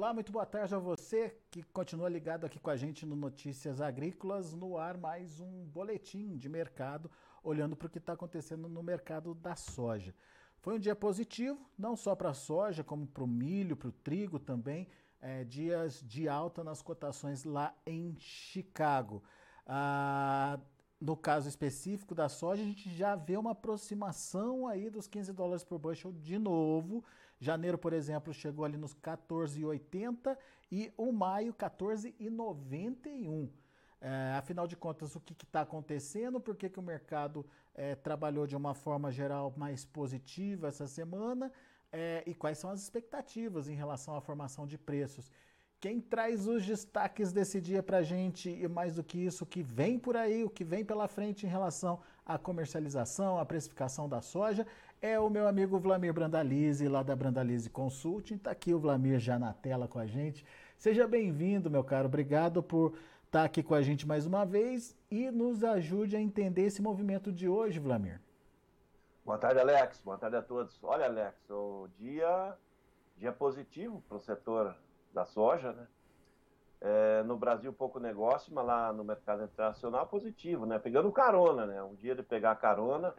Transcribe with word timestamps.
Olá, 0.00 0.14
muito 0.14 0.32
boa 0.32 0.46
tarde 0.46 0.74
a 0.74 0.78
você 0.78 1.36
que 1.50 1.62
continua 1.62 2.08
ligado 2.08 2.46
aqui 2.46 2.58
com 2.58 2.70
a 2.70 2.74
gente 2.74 3.04
no 3.04 3.14
Notícias 3.14 3.82
Agrícolas. 3.82 4.54
No 4.54 4.78
ar, 4.78 4.96
mais 4.96 5.40
um 5.40 5.66
boletim 5.66 6.38
de 6.38 6.48
mercado, 6.48 7.10
olhando 7.44 7.76
para 7.76 7.86
o 7.86 7.90
que 7.90 7.98
está 7.98 8.14
acontecendo 8.14 8.66
no 8.66 8.82
mercado 8.82 9.34
da 9.34 9.54
soja. 9.54 10.14
Foi 10.60 10.76
um 10.76 10.78
dia 10.78 10.96
positivo, 10.96 11.60
não 11.78 11.96
só 11.96 12.16
para 12.16 12.30
a 12.30 12.34
soja, 12.34 12.82
como 12.82 13.06
para 13.06 13.24
o 13.24 13.26
milho, 13.26 13.76
para 13.76 13.88
o 13.88 13.92
trigo 13.92 14.38
também. 14.38 14.88
É, 15.20 15.44
dias 15.44 16.02
de 16.02 16.26
alta 16.30 16.64
nas 16.64 16.80
cotações 16.80 17.44
lá 17.44 17.74
em 17.84 18.16
Chicago. 18.18 19.22
Ah, 19.66 20.58
no 20.98 21.14
caso 21.14 21.46
específico 21.46 22.14
da 22.14 22.30
soja, 22.30 22.62
a 22.62 22.66
gente 22.66 22.88
já 22.88 23.14
vê 23.16 23.36
uma 23.36 23.50
aproximação 23.50 24.66
aí 24.66 24.88
dos 24.88 25.06
15 25.06 25.30
dólares 25.34 25.62
por 25.62 25.78
bushel 25.78 26.10
de 26.10 26.38
novo. 26.38 27.04
Janeiro, 27.40 27.78
por 27.78 27.94
exemplo, 27.94 28.34
chegou 28.34 28.66
ali 28.66 28.76
nos 28.76 28.94
14,80 28.94 30.36
e 30.70 30.92
o 30.96 31.10
maio 31.10 31.54
14,91. 31.54 33.48
É, 34.02 34.34
afinal 34.36 34.66
de 34.66 34.76
contas, 34.76 35.16
o 35.16 35.20
que 35.20 35.32
está 35.32 35.62
acontecendo? 35.62 36.40
Por 36.40 36.54
que, 36.54 36.68
que 36.68 36.78
o 36.78 36.82
mercado 36.82 37.44
é, 37.74 37.94
trabalhou 37.94 38.46
de 38.46 38.54
uma 38.54 38.74
forma 38.74 39.10
geral 39.10 39.52
mais 39.56 39.84
positiva 39.84 40.68
essa 40.68 40.86
semana? 40.86 41.50
É, 41.90 42.22
e 42.26 42.34
quais 42.34 42.58
são 42.58 42.70
as 42.70 42.82
expectativas 42.82 43.68
em 43.68 43.74
relação 43.74 44.14
à 44.14 44.20
formação 44.20 44.66
de 44.66 44.78
preços? 44.78 45.30
Quem 45.80 45.98
traz 45.98 46.46
os 46.46 46.66
destaques 46.66 47.32
desse 47.32 47.58
dia 47.58 47.82
para 47.82 47.98
a 47.98 48.02
gente 48.02 48.50
e 48.50 48.68
mais 48.68 48.96
do 48.96 49.02
que 49.02 49.18
isso, 49.18 49.44
o 49.44 49.46
que 49.46 49.62
vem 49.62 49.98
por 49.98 50.14
aí, 50.14 50.44
o 50.44 50.50
que 50.50 50.62
vem 50.62 50.84
pela 50.84 51.08
frente 51.08 51.46
em 51.46 51.48
relação 51.48 52.00
à 52.24 52.38
comercialização, 52.38 53.38
à 53.38 53.46
precificação 53.46 54.06
da 54.06 54.20
soja, 54.20 54.66
é 55.02 55.18
o 55.18 55.30
meu 55.30 55.48
amigo 55.48 55.78
Vlamir 55.78 56.12
Brandalize, 56.12 56.86
lá 56.86 57.02
da 57.02 57.16
Brandalize 57.16 57.70
Consulting. 57.70 58.34
Está 58.34 58.50
aqui 58.50 58.74
o 58.74 58.78
Vlamir 58.78 59.18
já 59.18 59.38
na 59.38 59.52
tela 59.52 59.88
com 59.88 59.98
a 59.98 60.06
gente. 60.06 60.44
Seja 60.76 61.08
bem-vindo, 61.08 61.70
meu 61.70 61.82
caro. 61.82 62.06
Obrigado 62.06 62.62
por 62.62 62.92
estar 63.24 63.40
tá 63.40 63.44
aqui 63.44 63.62
com 63.62 63.74
a 63.74 63.80
gente 63.80 64.06
mais 64.06 64.26
uma 64.26 64.44
vez 64.44 64.94
e 65.10 65.30
nos 65.30 65.64
ajude 65.64 66.16
a 66.16 66.20
entender 66.20 66.66
esse 66.66 66.82
movimento 66.82 67.32
de 67.32 67.48
hoje, 67.48 67.78
Vlamir. 67.78 68.20
Boa 69.24 69.38
tarde, 69.38 69.60
Alex. 69.60 70.02
Boa 70.02 70.18
tarde 70.18 70.36
a 70.36 70.42
todos. 70.42 70.78
Olha, 70.82 71.06
Alex, 71.06 71.48
o 71.48 71.88
dia, 71.96 72.54
dia 73.16 73.32
positivo 73.32 74.02
para 74.06 74.18
o 74.18 74.20
setor 74.20 74.76
da 75.14 75.24
soja, 75.24 75.72
né? 75.72 75.86
É, 76.82 77.22
no 77.24 77.36
Brasil 77.36 77.72
pouco 77.72 77.98
negócio, 77.98 78.52
mas 78.54 78.66
lá 78.66 78.92
no 78.92 79.04
mercado 79.04 79.44
internacional 79.44 80.06
positivo, 80.06 80.66
né? 80.66 80.78
Pegando 80.78 81.12
carona, 81.12 81.66
né? 81.66 81.82
Um 81.82 81.94
dia 81.94 82.14
de 82.14 82.22
pegar 82.22 82.56
carona, 82.56 83.14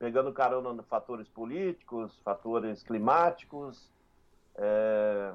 pegando 0.00 0.32
carona 0.32 0.72
nos 0.72 0.88
fatores 0.88 1.28
políticos, 1.28 2.18
fatores 2.24 2.82
climáticos, 2.82 3.88
é, 4.56 5.32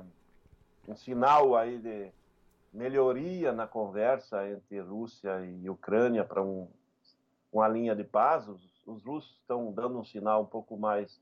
um 0.88 0.96
sinal 0.96 1.56
aí 1.56 1.78
de 1.78 2.12
melhoria 2.74 3.54
na 3.54 3.66
conversa 3.66 4.46
entre 4.50 4.82
Rússia 4.82 5.46
e 5.46 5.70
Ucrânia 5.70 6.26
para 6.26 6.42
um, 6.42 6.68
uma 7.50 7.68
linha 7.70 7.96
de 7.96 8.04
paz. 8.04 8.46
Os, 8.50 8.62
os 8.86 9.06
russos 9.06 9.38
estão 9.40 9.72
dando 9.72 9.98
um 9.98 10.04
sinal 10.04 10.42
um 10.42 10.48
pouco 10.48 10.76
mais 10.76 11.22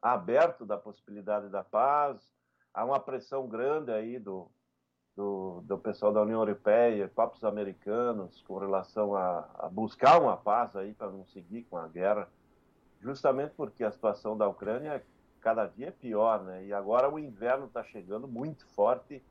aberto 0.00 0.64
da 0.64 0.76
possibilidade 0.76 1.48
da 1.48 1.64
paz 1.64 2.32
há 2.74 2.84
uma 2.84 2.98
pressão 3.00 3.46
grande 3.46 3.90
aí 3.90 4.18
do, 4.18 4.50
do, 5.16 5.62
do 5.64 5.78
pessoal 5.78 6.12
da 6.12 6.22
União 6.22 6.40
Europeia, 6.40 7.10
próprios 7.14 7.44
americanos, 7.44 8.42
com 8.42 8.58
relação 8.58 9.14
a, 9.14 9.48
a 9.58 9.68
buscar 9.68 10.20
uma 10.20 10.36
paz 10.36 10.74
aí 10.76 10.94
para 10.94 11.10
não 11.10 11.26
seguir 11.26 11.64
com 11.64 11.76
a 11.76 11.86
guerra, 11.88 12.28
justamente 13.02 13.52
porque 13.56 13.84
a 13.84 13.90
situação 13.90 14.36
da 14.36 14.48
Ucrânia 14.48 15.02
cada 15.40 15.66
dia 15.66 15.88
é 15.88 15.90
pior, 15.90 16.42
né? 16.44 16.64
E 16.64 16.72
agora 16.72 17.10
o 17.10 17.18
inverno 17.18 17.66
está 17.66 17.82
chegando 17.82 18.28
muito 18.28 18.66
forte 18.68 19.22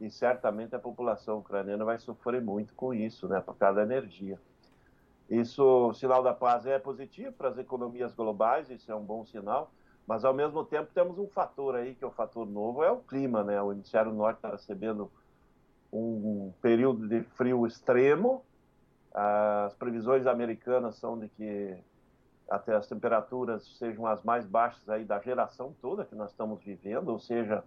e 0.00 0.10
certamente 0.10 0.74
a 0.74 0.78
população 0.78 1.38
ucraniana 1.38 1.84
vai 1.84 1.98
sofrer 1.98 2.40
muito 2.40 2.72
com 2.74 2.94
isso, 2.94 3.28
né? 3.28 3.40
Por 3.40 3.56
causa 3.56 3.76
da 3.76 3.82
energia. 3.82 4.40
Isso, 5.28 5.88
o 5.88 5.94
sinal 5.94 6.22
da 6.22 6.32
paz 6.32 6.66
é 6.66 6.78
positivo 6.78 7.32
para 7.32 7.48
as 7.48 7.58
economias 7.58 8.14
globais, 8.14 8.70
isso 8.70 8.90
é 8.92 8.94
um 8.94 9.04
bom 9.04 9.24
sinal 9.24 9.72
mas, 10.06 10.24
ao 10.24 10.34
mesmo 10.34 10.64
tempo, 10.64 10.90
temos 10.92 11.18
um 11.18 11.26
fator 11.28 11.74
aí, 11.74 11.94
que 11.94 12.04
é 12.04 12.06
o 12.06 12.10
fator 12.10 12.46
novo, 12.46 12.82
é 12.82 12.90
o 12.90 12.98
clima, 12.98 13.42
né? 13.42 13.60
O 13.62 13.72
hemisfério 13.72 14.12
norte 14.12 14.36
está 14.36 14.50
recebendo 14.50 15.10
um 15.92 16.52
período 16.60 17.08
de 17.08 17.22
frio 17.22 17.66
extremo. 17.66 18.44
As 19.12 19.74
previsões 19.74 20.26
americanas 20.26 20.96
são 20.96 21.18
de 21.18 21.28
que 21.28 21.78
até 22.48 22.74
as 22.74 22.86
temperaturas 22.86 23.66
sejam 23.78 24.06
as 24.06 24.22
mais 24.22 24.44
baixas 24.46 24.88
aí 24.88 25.04
da 25.04 25.18
geração 25.20 25.74
toda 25.80 26.04
que 26.04 26.14
nós 26.14 26.30
estamos 26.30 26.62
vivendo, 26.62 27.08
ou 27.08 27.18
seja, 27.18 27.64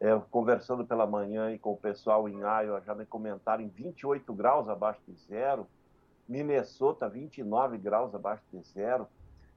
é, 0.00 0.16
conversando 0.30 0.84
pela 0.84 1.06
manhã 1.06 1.50
e 1.52 1.58
com 1.58 1.72
o 1.72 1.76
pessoal 1.76 2.28
em 2.28 2.38
Iowa, 2.38 2.80
já 2.84 2.94
me 2.94 3.04
comentaram 3.04 3.62
em 3.62 3.68
28 3.68 4.32
graus 4.32 4.68
abaixo 4.68 5.00
de 5.06 5.14
zero, 5.14 5.66
Minnesota 6.28 7.08
29 7.08 7.78
graus 7.78 8.14
abaixo 8.14 8.44
de 8.52 8.60
zero, 8.62 9.08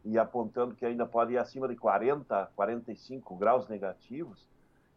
e 0.04 0.18
apontando 0.18 0.74
que 0.74 0.86
ainda 0.86 1.06
pode 1.06 1.34
ir 1.34 1.38
acima 1.38 1.68
de 1.68 1.76
40, 1.76 2.52
45 2.56 3.36
graus 3.36 3.68
negativos, 3.68 4.50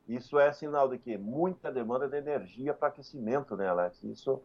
isso 0.08 0.38
é 0.38 0.52
sinal 0.52 0.88
de 0.88 0.98
que 0.98 1.16
muita 1.16 1.72
demanda 1.72 2.08
de 2.08 2.16
energia 2.16 2.74
para 2.74 2.88
aquecimento, 2.88 3.56
né, 3.56 3.68
Alex? 3.68 4.02
Isso 4.04 4.42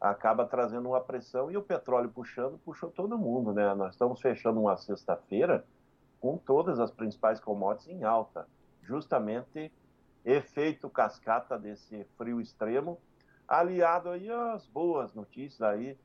acaba 0.00 0.44
trazendo 0.44 0.88
uma 0.90 1.00
pressão 1.00 1.50
e 1.50 1.56
o 1.56 1.62
petróleo 1.62 2.10
puxando, 2.10 2.58
puxou 2.58 2.90
todo 2.90 3.18
mundo, 3.18 3.52
né? 3.52 3.74
Nós 3.74 3.94
estamos 3.94 4.20
fechando 4.20 4.60
uma 4.60 4.76
sexta-feira 4.76 5.64
com 6.20 6.36
todas 6.36 6.78
as 6.80 6.90
principais 6.90 7.40
commodities 7.40 7.88
em 7.88 8.04
alta, 8.04 8.46
justamente 8.82 9.72
efeito 10.24 10.90
cascata 10.90 11.58
desse 11.58 12.04
frio 12.16 12.40
extremo, 12.40 12.98
aliado 13.46 14.10
aí 14.10 14.30
às 14.30 14.66
boas 14.66 15.14
notícias 15.14 15.62
aí 15.62 15.96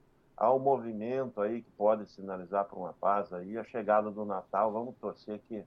um 0.50 0.59
movimento 0.59 1.41
aí 1.41 1.62
que 1.62 1.69
pode 1.72 2.09
sinalizar 2.09 2.66
para 2.66 2.79
uma 2.79 2.94
paz 2.94 3.31
aí, 3.31 3.58
a 3.58 3.63
chegada 3.63 4.09
do 4.09 4.25
Natal, 4.25 4.72
vamos 4.72 4.96
torcer 4.96 5.40
que 5.47 5.63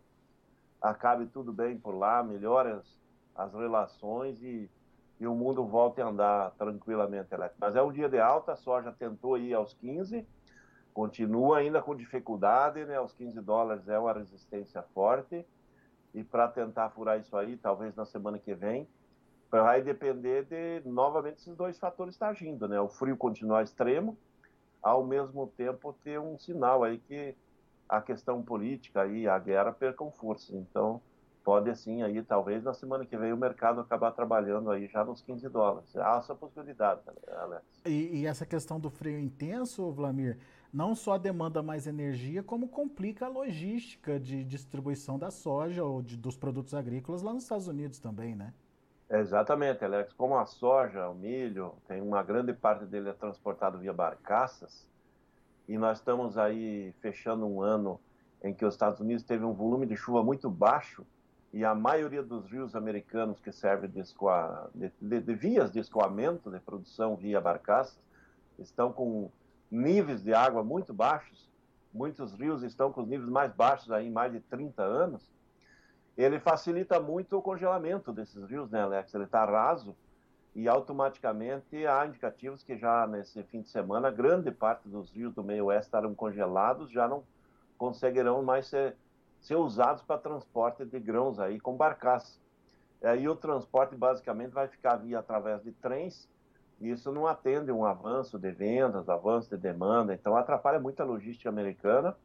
acabe 0.81 1.27
tudo 1.27 1.53
bem 1.53 1.79
por 1.79 1.95
lá, 1.95 2.23
melhore 2.23 2.73
as, 2.73 2.99
as 3.37 3.55
relações 3.55 4.43
e, 4.43 4.69
e 5.19 5.27
o 5.27 5.35
mundo 5.35 5.65
volte 5.65 6.01
a 6.01 6.07
andar 6.07 6.51
tranquilamente. 6.53 7.29
Mas 7.59 7.77
é 7.77 7.83
um 7.83 7.93
dia 7.93 8.09
de 8.09 8.19
alta, 8.19 8.53
a 8.53 8.57
soja 8.57 8.93
tentou 8.93 9.39
ir 9.39 9.55
aos 9.55 9.75
15, 9.75 10.27
continua 10.93 11.59
ainda 11.59 11.81
com 11.81 11.95
dificuldade, 11.95 12.85
né? 12.85 12.97
Aos 12.97 13.13
15 13.13 13.41
dólares 13.41 13.89
é 13.89 13.99
uma 13.99 14.13
resistência 14.13 14.83
forte. 14.95 15.47
E 16.13 16.23
para 16.23 16.49
tentar 16.49 16.91
furar 16.91 17.19
isso 17.19 17.37
aí, 17.37 17.57
talvez 17.57 17.95
na 17.97 18.05
semana 18.05 18.39
que 18.39 18.55
vem, 18.55 18.89
vai 19.51 19.83
depender 19.83 20.45
de 20.45 20.89
novamente 20.89 21.39
esses 21.39 21.57
dois 21.57 21.79
fatores 21.79 22.15
estar 22.15 22.29
agindo, 22.29 22.69
né? 22.69 22.81
O 22.81 22.89
frio 22.89 23.17
continuar 23.17 23.63
extremo 23.63 24.17
ao 24.83 25.05
mesmo 25.05 25.47
tempo 25.57 25.93
ter 26.05 26.21
um 26.21 26.39
sinal 26.39 26.85
aí 26.85 26.99
que 26.99 27.35
a 27.89 28.01
questão 28.01 28.43
política 28.43 29.07
e 29.07 29.27
a 29.27 29.39
guerra 29.39 29.73
percam 29.73 30.11
força. 30.11 30.55
Então, 30.57 31.01
pode 31.45 31.69
assim 31.69 32.03
aí, 32.03 32.23
talvez 32.23 32.65
na 32.65 32.73
semana 32.73 33.05
que 33.05 33.17
vem 33.17 33.33
o 33.33 33.37
mercado 33.37 33.81
acabar 33.81 34.11
trabalhando 34.13 34.71
aí 34.71 34.89
já 34.89 35.05
nos 35.05 35.21
15 35.21 35.49
dólares. 35.51 35.95
Há 35.95 36.17
essa 36.17 36.35
possibilidade, 36.35 37.03
Alex. 37.29 37.63
E, 37.85 38.21
e, 38.21 38.27
essa 38.27 38.47
questão 38.47 38.81
do 38.81 38.91
frio 38.91 39.19
intenso, 39.19 39.93
Vlamir, 39.93 40.39
não 40.73 40.95
só 40.95 41.19
demanda 41.19 41.63
mais 41.63 41.87
energia, 41.87 42.43
como 42.43 42.67
complica 42.67 43.27
a 43.27 43.29
logística 43.29 44.19
de 44.19 44.43
distribuição 44.43 45.19
da 45.19 45.31
soja 45.31 45.85
ou 45.85 46.01
de, 46.01 46.17
dos 46.17 46.37
produtos 46.37 46.75
agrícolas 46.75 47.23
lá 47.23 47.33
nos 47.35 47.43
Estados 47.43 47.69
Unidos 47.69 47.99
também, 47.99 48.35
né? 48.35 48.53
Exatamente, 49.11 49.85
Alex. 49.85 50.15
Como 50.15 50.37
a 50.37 50.47
soja, 50.47 51.09
o 51.11 51.15
milho, 51.15 51.75
tem 51.87 52.01
uma 52.01 52.23
grande 52.23 52.55
parte 52.55 52.87
dele 52.87 53.11
é 53.11 53.13
transportado 53.13 53.79
via 53.79 53.93
barcaças, 53.93 54.89
e 55.69 55.77
nós 55.77 55.99
estamos 55.99 56.39
aí 56.39 56.93
fechando 57.01 57.47
um 57.47 57.61
ano 57.61 58.01
em 58.43 58.53
que 58.53 58.65
os 58.65 58.75
Estados 58.75 59.01
Unidos 59.01 59.23
teve 59.23 59.45
um 59.45 59.53
volume 59.53 59.87
de 59.87 59.97
chuva 59.97 60.23
muito 60.23 60.51
baixo 60.51 61.07
e 61.55 61.65
a 61.65 61.75
maioria 61.75 62.23
dos 62.23 62.45
rios 62.51 62.77
americanos 62.77 63.41
que 63.41 63.51
servem 63.51 63.89
de, 63.89 64.01
escoa, 64.01 64.71
de, 64.75 64.93
de, 65.01 65.21
de 65.21 65.35
vias 65.35 65.73
de 65.73 65.79
escoamento 65.79 66.51
de 66.51 66.61
produção 66.61 67.17
via 67.17 67.41
barcaças 67.41 67.99
estão 68.59 68.93
com 68.93 69.31
níveis 69.71 70.23
de 70.23 70.35
água 70.35 70.63
muito 70.63 70.93
baixos. 70.93 71.49
Muitos 71.93 72.35
rios 72.35 72.63
estão 72.63 72.93
com 72.93 73.03
os 73.03 73.09
níveis 73.09 73.31
mais 73.31 73.53
baixos 73.55 73.91
aí 73.91 74.07
em 74.07 74.11
mais 74.11 74.33
de 74.33 74.41
30 74.41 74.83
anos 74.83 75.33
ele 76.17 76.39
facilita 76.39 77.01
muito 77.01 77.37
o 77.37 77.43
congelamento 77.43 78.13
desses 78.13 78.43
rios, 78.45 78.71
né, 78.71 78.83
Alex? 78.83 79.13
Ele 79.15 79.25
está 79.25 79.45
raso 79.45 79.97
e 80.55 80.69
automaticamente 80.69 81.85
há 81.87 82.07
indicativos 82.07 82.63
que 82.63 82.79
já 82.79 83.07
nesse 83.07 83.43
fim 83.45 83.63
de 83.63 83.69
semana 83.69 84.11
grande 84.11 84.53
parte 84.53 84.89
dos 84.89 85.11
rios 85.11 85.35
do 85.35 85.43
meio 85.43 85.67
oeste 85.67 85.87
estarão 85.87 86.15
congelados, 86.15 86.91
já 86.91 87.09
não 87.09 87.25
conseguirão 87.77 88.43
mais 88.43 88.69
ser, 88.69 88.97
ser 89.45 89.57
usados 89.57 90.03
para 90.03 90.17
transporte 90.19 90.87
de 90.87 90.99
grãos 90.99 91.39
aí 91.39 91.61
com 91.61 91.77
barcaça. 91.77 92.41
Aí 93.03 93.29
o 93.29 93.37
transporte 93.37 93.95
basicamente 93.95 94.53
vai 94.53 94.67
ficar 94.67 94.97
via 94.97 95.19
através 95.19 95.63
de 95.63 95.71
trens, 95.71 96.27
e 96.81 96.91
isso 96.91 97.13
não 97.13 97.27
atende 97.27 97.71
um 97.71 97.85
avanço 97.85 98.39
de 98.39 98.51
vendas, 98.51 99.07
avanço 99.07 99.51
de 99.51 99.59
demanda, 99.59 100.15
então 100.15 100.35
atrapalha 100.35 100.81
muito 100.81 101.01
a 101.01 101.05
logística 101.05 101.51
americana, 101.51 102.17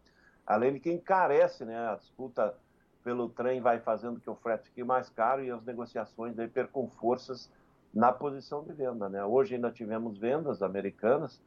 além 0.48 0.74
de 0.74 0.80
que 0.80 0.90
encarece 0.90 1.66
né, 1.66 1.90
a 1.90 1.96
disputa 1.96 2.56
pelo 3.04 3.28
trem 3.28 3.60
vai 3.60 3.80
fazendo 3.80 4.20
que 4.20 4.30
o 4.30 4.36
frete 4.36 4.70
fique 4.70 4.84
mais 4.84 5.10
caro 5.10 5.44
e 5.44 5.52
as 5.52 5.64
negociações 5.64 6.34
daí 6.34 6.48
percam 6.48 6.88
forças 6.88 7.52
na 7.94 8.14
posição 8.14 8.64
de 8.64 8.72
venda. 8.72 9.10
Né? 9.10 9.24
Hoje 9.26 9.56
ainda 9.56 9.72
tivemos 9.72 10.18
vendas 10.18 10.64
americanas, 10.64 11.42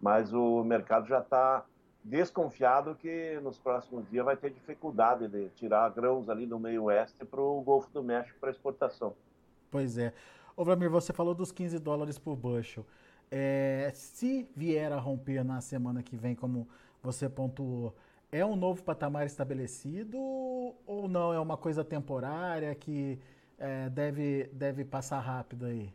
mas 0.00 0.32
o 0.32 0.64
mercado 0.64 1.06
já 1.06 1.18
está 1.18 1.64
desconfiado 2.04 2.94
que 2.94 3.40
nos 3.42 3.58
próximos 3.58 4.08
dias 4.10 4.24
vai 4.24 4.36
ter 4.36 4.50
dificuldade 4.50 5.26
de 5.26 5.48
tirar 5.50 5.88
grãos 5.90 6.28
ali 6.28 6.44
do 6.44 6.58
meio 6.58 6.84
oeste 6.84 7.24
para 7.24 7.40
o 7.40 7.62
Golfo 7.62 7.90
do 7.90 8.02
México 8.02 8.38
para 8.38 8.50
exportação. 8.50 9.14
Pois 9.70 9.96
é. 9.96 10.12
Ô 10.54 10.64
Vladimir, 10.64 10.90
você 10.90 11.12
falou 11.12 11.34
dos 11.34 11.50
15 11.50 11.78
dólares 11.78 12.18
por 12.18 12.36
bushel. 12.36 12.84
É, 13.30 13.90
se 13.94 14.48
vier 14.54 14.92
a 14.92 15.00
romper 15.00 15.42
na 15.42 15.60
semana 15.62 16.02
que 16.02 16.14
vem, 16.14 16.34
como 16.34 16.68
você 17.02 17.28
pontuou, 17.28 17.94
é 18.30 18.44
um 18.44 18.54
novo 18.54 18.82
patamar 18.82 19.24
estabelecido 19.24 20.18
ou 20.18 21.08
não? 21.08 21.32
É 21.32 21.40
uma 21.40 21.56
coisa 21.56 21.82
temporária 21.82 22.74
que 22.74 23.18
é, 23.58 23.88
deve, 23.88 24.44
deve 24.52 24.84
passar 24.84 25.20
rápido 25.20 25.64
aí? 25.64 25.92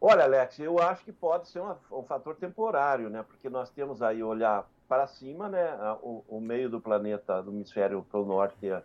Olha, 0.00 0.24
Alex, 0.24 0.58
eu 0.58 0.78
acho 0.78 1.02
que 1.02 1.12
pode 1.12 1.48
ser 1.48 1.60
uma, 1.60 1.78
um 1.90 2.02
fator 2.02 2.36
temporário, 2.36 3.08
né? 3.08 3.22
Porque 3.22 3.48
nós 3.48 3.70
temos 3.70 4.02
aí 4.02 4.22
olhar 4.22 4.68
para 4.94 5.08
cima, 5.08 5.48
né? 5.48 5.76
O, 6.02 6.22
o 6.28 6.40
meio 6.40 6.70
do 6.70 6.80
planeta, 6.80 7.42
do 7.42 7.50
hemisfério 7.50 8.06
para 8.08 8.20
o 8.20 8.24
norte, 8.24 8.68
é, 8.68 8.82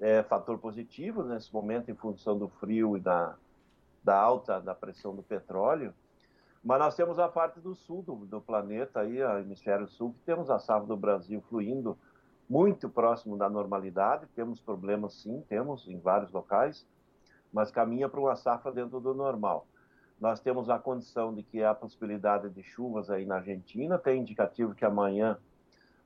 é, 0.00 0.22
fator 0.24 0.58
positivo 0.58 1.22
nesse 1.22 1.54
momento 1.54 1.88
em 1.88 1.94
função 1.94 2.36
do 2.36 2.48
frio 2.48 2.96
e 2.96 3.00
da, 3.00 3.36
da 4.02 4.18
alta 4.18 4.60
da 4.60 4.74
pressão 4.74 5.14
do 5.14 5.22
petróleo. 5.22 5.94
Mas 6.64 6.80
nós 6.80 6.96
temos 6.96 7.16
a 7.20 7.28
parte 7.28 7.60
do 7.60 7.76
sul 7.76 8.02
do, 8.02 8.16
do 8.26 8.40
planeta, 8.40 9.00
aí, 9.00 9.22
o 9.22 9.38
hemisfério 9.38 9.86
sul, 9.86 10.12
que 10.14 10.24
temos 10.26 10.50
a 10.50 10.58
safra 10.58 10.86
do 10.86 10.96
Brasil 10.96 11.40
fluindo 11.48 11.96
muito 12.50 12.88
próximo 12.88 13.36
da 13.36 13.48
normalidade. 13.48 14.26
Temos 14.34 14.60
problemas, 14.60 15.14
sim, 15.14 15.44
temos 15.48 15.86
em 15.86 16.00
vários 16.00 16.32
locais, 16.32 16.84
mas 17.52 17.70
caminha 17.70 18.08
para 18.08 18.18
uma 18.18 18.34
safra 18.34 18.72
dentro 18.72 18.98
do 18.98 19.14
normal. 19.14 19.68
Nós 20.20 20.40
temos 20.40 20.68
a 20.68 20.78
condição 20.78 21.32
de 21.32 21.44
que 21.44 21.62
há 21.62 21.72
possibilidade 21.72 22.50
de 22.50 22.64
chuvas 22.64 23.10
aí 23.10 23.24
na 23.24 23.36
Argentina, 23.36 23.96
tem 23.96 24.20
indicativo 24.20 24.74
que 24.74 24.84
amanhã 24.84 25.38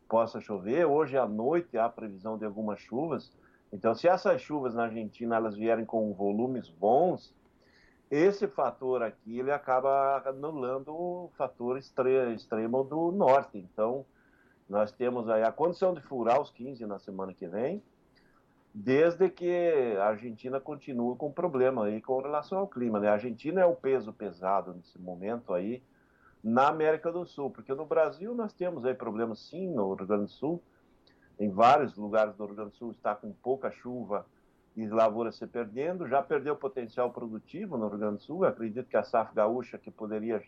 possa 0.08 0.40
chover. 0.40 0.86
Hoje 0.86 1.16
à 1.16 1.26
noite 1.26 1.76
há 1.76 1.88
previsão 1.88 2.38
de 2.38 2.44
algumas 2.44 2.80
chuvas. 2.80 3.32
Então, 3.72 3.94
se 3.94 4.08
essas 4.08 4.40
chuvas 4.40 4.74
na 4.74 4.84
Argentina 4.84 5.36
elas 5.36 5.56
vierem 5.56 5.84
com 5.84 6.12
volumes 6.12 6.68
bons, 6.68 7.34
esse 8.10 8.46
fator 8.46 9.02
aqui 9.02 9.38
ele 9.38 9.50
acaba 9.50 10.22
anulando 10.26 10.92
o 10.94 11.30
fator 11.36 11.76
extremo 11.78 12.84
do 12.84 13.10
norte. 13.10 13.58
Então, 13.58 14.06
nós 14.68 14.92
temos 14.92 15.28
aí 15.28 15.42
a 15.42 15.52
condição 15.52 15.92
de 15.92 16.00
furar 16.00 16.40
os 16.40 16.50
15 16.50 16.86
na 16.86 16.98
semana 16.98 17.34
que 17.34 17.46
vem, 17.46 17.82
desde 18.72 19.28
que 19.28 19.96
a 19.98 20.06
Argentina 20.06 20.60
continue 20.60 21.16
com 21.16 21.32
problema 21.32 21.86
aí 21.86 22.00
com 22.00 22.20
relação 22.20 22.58
ao 22.58 22.68
clima. 22.68 23.00
Né? 23.00 23.08
A 23.08 23.14
Argentina 23.14 23.60
é 23.60 23.66
o 23.66 23.74
peso 23.74 24.12
pesado 24.12 24.74
nesse 24.74 24.98
momento 25.00 25.52
aí 25.52 25.82
na 26.46 26.68
América 26.68 27.10
do 27.10 27.26
Sul, 27.26 27.50
porque 27.50 27.74
no 27.74 27.84
Brasil 27.84 28.32
nós 28.32 28.52
temos 28.52 28.84
aí 28.84 28.94
problemas 28.94 29.40
sim 29.40 29.68
no 29.68 29.92
Rio 29.94 30.06
Grande 30.06 30.26
do 30.26 30.30
Sul, 30.30 30.62
em 31.40 31.50
vários 31.50 31.96
lugares 31.96 32.36
do 32.36 32.46
Rio 32.46 32.54
Grande 32.54 32.70
do 32.70 32.76
Sul 32.76 32.92
está 32.92 33.16
com 33.16 33.32
pouca 33.32 33.68
chuva, 33.72 34.24
e 34.76 34.86
lavoura 34.86 35.32
se 35.32 35.44
perdendo, 35.44 36.06
já 36.06 36.22
perdeu 36.22 36.54
potencial 36.54 37.10
produtivo 37.10 37.76
no 37.76 37.88
Rio 37.88 37.98
Grande 37.98 38.18
do 38.18 38.22
Sul. 38.22 38.44
Acredito 38.44 38.88
que 38.88 38.96
a 38.96 39.02
safra 39.02 39.34
gaúcha, 39.34 39.76
que 39.76 39.90
poderia 39.90 40.40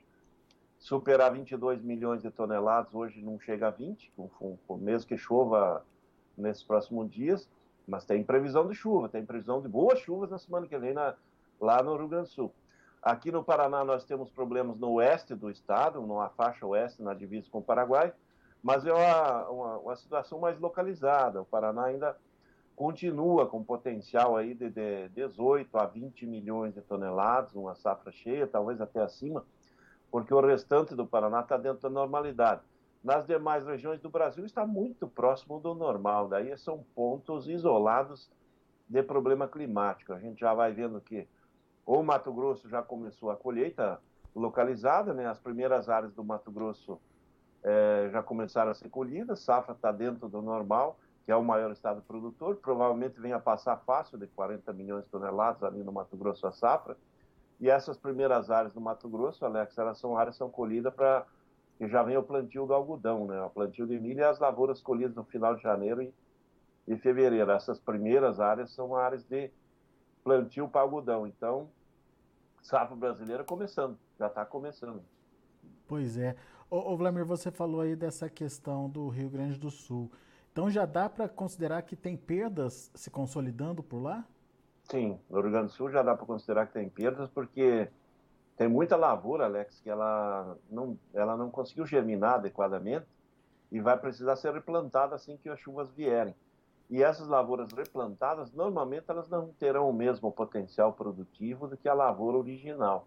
superar 0.79 1.33
22 1.33 1.83
milhões 1.83 2.23
de 2.23 2.31
toneladas, 2.31 2.95
hoje 2.95 3.21
não 3.21 3.41
chega 3.41 3.67
a 3.67 3.71
20, 3.71 4.13
mesmo 4.79 5.09
que 5.09 5.17
chova 5.17 5.85
nesses 6.37 6.63
próximos 6.63 7.11
dias, 7.11 7.51
mas 7.89 8.05
tem 8.05 8.23
previsão 8.23 8.69
de 8.69 8.75
chuva, 8.77 9.09
tem 9.09 9.27
previsão 9.27 9.61
de 9.61 9.67
boas 9.67 9.99
chuvas 9.99 10.31
na 10.31 10.39
semana 10.39 10.69
que 10.69 10.79
vem 10.79 10.95
na, 10.95 11.17
lá 11.61 11.83
no 11.83 11.97
Rio 11.97 12.07
Grande 12.07 12.29
do 12.29 12.35
Sul. 12.35 12.55
Aqui 13.09 13.33
no 13.33 13.43
Paraná 13.43 13.83
nós 13.83 14.05
temos 14.05 14.29
problemas 14.29 14.79
no 14.79 14.91
oeste 14.93 15.35
do 15.35 15.51
estado, 15.51 15.99
numa 16.03 16.29
faixa 16.29 16.67
oeste, 16.67 17.03
na 17.03 17.15
divisa 17.15 17.49
com 17.51 17.61
o 17.61 17.63
Paraguai, 17.63 18.13
mas 18.63 18.85
é 18.85 18.93
uma, 18.93 19.49
uma, 19.49 19.79
uma 19.79 19.97
situação 19.97 20.39
mais 20.39 20.61
localizada. 20.61 21.41
O 21.41 21.45
Paraná 21.47 21.85
ainda 21.85 22.15
continua 22.77 23.47
com 23.47 23.65
potencial 23.65 24.37
aí 24.37 24.53
de, 24.53 24.69
de 24.69 25.09
18 25.09 25.79
a 25.79 25.87
20 25.87 26.27
milhões 26.27 26.75
de 26.75 26.83
toneladas, 26.83 27.55
uma 27.55 27.75
safra 27.75 28.13
cheia, 28.13 28.47
talvez 28.47 28.79
até 28.79 29.01
acima, 29.01 29.43
porque 30.11 30.35
o 30.35 30.41
restante 30.43 30.95
do 30.95 31.07
Paraná 31.07 31.41
está 31.41 31.57
dentro 31.57 31.81
da 31.81 31.89
normalidade. 31.89 32.61
Nas 33.03 33.27
demais 33.27 33.65
regiões 33.65 34.03
do 34.03 34.11
Brasil 34.11 34.45
está 34.45 34.67
muito 34.67 35.09
próximo 35.09 35.59
do 35.59 35.75
normal, 35.75 36.29
daí 36.29 36.55
são 36.59 36.85
pontos 36.95 37.49
isolados 37.49 38.31
de 38.87 39.03
problema 39.03 39.49
climático. 39.49 40.13
A 40.13 40.19
gente 40.19 40.41
já 40.41 40.53
vai 40.53 40.75
vendo 40.75 41.01
que 41.01 41.27
o 41.89 42.03
Mato 42.03 42.31
Grosso 42.31 42.69
já 42.69 42.83
começou 42.83 43.31
a 43.31 43.37
colheita 43.37 43.99
localizada, 44.37 45.15
né? 45.15 45.27
as 45.27 45.39
primeiras 45.39 45.89
áreas 45.89 46.13
do 46.13 46.23
Mato 46.23 46.51
Grosso 46.51 47.01
é, 47.63 48.11
já 48.13 48.23
começaram 48.23 48.71
a 48.71 48.75
ser 48.75 48.91
colhidas, 48.91 49.41
safra 49.41 49.75
está 49.75 49.91
dentro 49.91 50.29
do 50.29 50.43
normal, 50.43 50.99
que 51.25 51.33
é 51.33 51.37
o 51.37 51.43
maior 51.43 51.73
estado 51.73 52.03
produtor, 52.03 52.57
provavelmente 52.57 53.19
venha 53.19 53.37
a 53.37 53.41
passar 53.41 53.79
fácil 53.87 54.19
de 54.19 54.27
40 54.27 54.71
milhões 54.75 55.05
de 55.05 55.11
toneladas 55.11 55.63
ali 55.63 55.83
no 55.83 55.91
Mato 55.91 56.15
Grosso 56.15 56.47
a 56.47 56.53
safra. 56.53 56.95
E 57.59 57.71
essas 57.71 57.97
primeiras 57.97 58.51
áreas 58.51 58.75
do 58.75 58.83
Mato 58.83 59.09
Grosso, 59.09 59.47
Alex, 59.47 59.77
elas 59.79 59.97
são 59.97 60.15
áreas 60.15 60.37
são 60.37 60.51
colhidas 60.51 60.93
para 60.93 61.25
que 61.79 61.89
já 61.89 62.03
vem 62.03 62.19
o 62.19 62.23
plantio 62.23 62.67
do 62.67 62.75
algodão, 62.75 63.27
né? 63.27 63.41
O 63.43 63.49
plantio 63.49 63.87
de 63.87 63.99
milho 63.99 64.21
e 64.21 64.25
as 64.25 64.39
lavouras 64.39 64.83
colhidas 64.83 65.17
no 65.17 65.25
final 65.25 65.57
de 65.57 65.63
janeiro 65.63 66.03
e, 66.03 66.13
e 66.87 66.99
fevereiro. 66.99 67.51
Essas 67.51 67.81
primeiras 67.81 68.41
áreas 68.41 68.71
são 68.73 68.95
áreas 68.95 69.25
de 69.25 69.51
plantio 70.23 70.69
para 70.69 70.83
algodão. 70.83 71.27
Então, 71.27 71.69
safra 72.63 72.97
brasileira 72.97 73.45
começando, 73.45 73.99
já 74.19 74.27
está 74.27 74.45
começando. 74.45 75.03
Pois 75.87 76.17
é. 76.17 76.37
Ô, 76.71 76.93
ô 76.93 76.97
Vladimir, 76.97 77.25
você 77.25 77.51
falou 77.51 77.81
aí 77.81 77.97
dessa 77.97 78.29
questão 78.29 78.89
do 78.89 79.09
Rio 79.09 79.31
Grande 79.31 79.59
do 79.59 79.71
Sul. 79.71 80.11
Então 80.53 80.71
já 80.71 80.85
dá 80.85 81.09
para 81.09 81.29
considerar 81.29 81.83
que 81.83 81.97
tem 81.97 82.17
perdas 82.17 82.91
se 82.95 83.11
consolidando 83.11 83.83
por 83.83 84.03
lá? 84.03 84.27
Sim, 84.83 85.19
no 85.31 85.41
Rio 85.41 85.51
Grande 85.51 85.67
do 85.67 85.73
Sul 85.73 85.91
já 85.91 86.03
dá 86.03 86.15
para 86.15 86.27
considerar 86.27 86.67
que 86.67 86.73
tem 86.73 86.89
perdas, 86.89 87.29
porque 87.31 87.89
tem 88.57 88.69
muita 88.69 88.97
lavoura, 88.97 89.45
Alex, 89.45 89.81
que 89.81 89.89
ela 89.89 90.59
não, 90.69 90.99
ela 91.15 91.37
não 91.37 91.51
conseguiu 91.51 91.87
germinar 91.87 92.35
adequadamente 92.35 93.07
e 93.71 93.81
vai 93.81 93.97
precisar 93.97 94.35
ser 94.37 94.53
replantada 94.53 95.15
assim 95.15 95.37
que 95.37 95.49
as 95.49 95.61
chuvas 95.61 95.91
vierem. 95.93 96.35
E 96.91 97.03
essas 97.03 97.29
lavouras 97.29 97.71
replantadas, 97.73 98.53
normalmente 98.53 99.05
elas 99.09 99.29
não 99.29 99.49
terão 99.59 99.91
o 99.91 99.93
mesmo 99.93 100.33
potencial 100.33 100.93
produtivo 100.93 101.69
do 101.69 101.77
que 101.77 101.89
a 101.89 101.95
lavoura 101.95 102.39
original. 102.39 103.07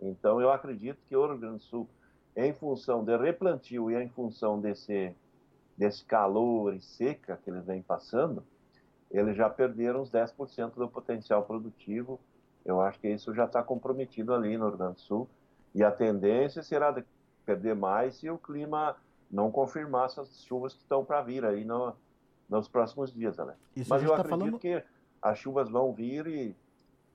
Então 0.00 0.40
eu 0.40 0.50
acredito 0.50 0.98
que 1.06 1.16
o 1.16 1.26
Rio 1.26 1.38
Grande 1.38 1.58
do 1.58 1.62
Sul, 1.62 1.88
em 2.34 2.52
função 2.54 3.04
de 3.04 3.16
replantio 3.16 3.90
e 3.90 4.02
em 4.02 4.08
função 4.08 4.60
desse 4.60 5.14
desse 5.76 6.04
calor 6.04 6.74
e 6.74 6.80
seca 6.80 7.36
que 7.36 7.48
eles 7.48 7.64
vêm 7.64 7.80
passando, 7.80 8.42
eles 9.08 9.36
já 9.36 9.48
perderam 9.48 10.02
uns 10.02 10.10
10% 10.10 10.74
do 10.74 10.88
potencial 10.88 11.44
produtivo. 11.44 12.18
Eu 12.64 12.80
acho 12.80 12.98
que 12.98 13.08
isso 13.08 13.32
já 13.32 13.44
está 13.44 13.62
comprometido 13.62 14.34
ali 14.34 14.58
no 14.58 14.68
Rio 14.68 14.76
Grande 14.76 14.94
do 14.94 15.00
Sul. 15.00 15.28
E 15.72 15.84
a 15.84 15.92
tendência 15.92 16.64
será 16.64 16.90
de 16.90 17.04
perder 17.46 17.76
mais 17.76 18.16
se 18.16 18.28
o 18.28 18.36
clima 18.36 18.96
não 19.30 19.52
confirmar 19.52 20.06
essas 20.06 20.42
chuvas 20.42 20.74
que 20.74 20.80
estão 20.80 21.04
para 21.04 21.22
vir 21.22 21.44
aí 21.44 21.64
no, 21.64 21.94
nos 22.48 22.68
próximos 22.68 23.12
dias, 23.12 23.38
Alex. 23.38 23.58
Isso 23.76 23.90
Mas 23.90 24.02
eu 24.02 24.10
tá 24.10 24.16
acredito 24.16 24.38
falando... 24.38 24.58
que 24.58 24.82
as 25.20 25.38
chuvas 25.38 25.68
vão 25.68 25.92
vir 25.92 26.26
e, 26.26 26.56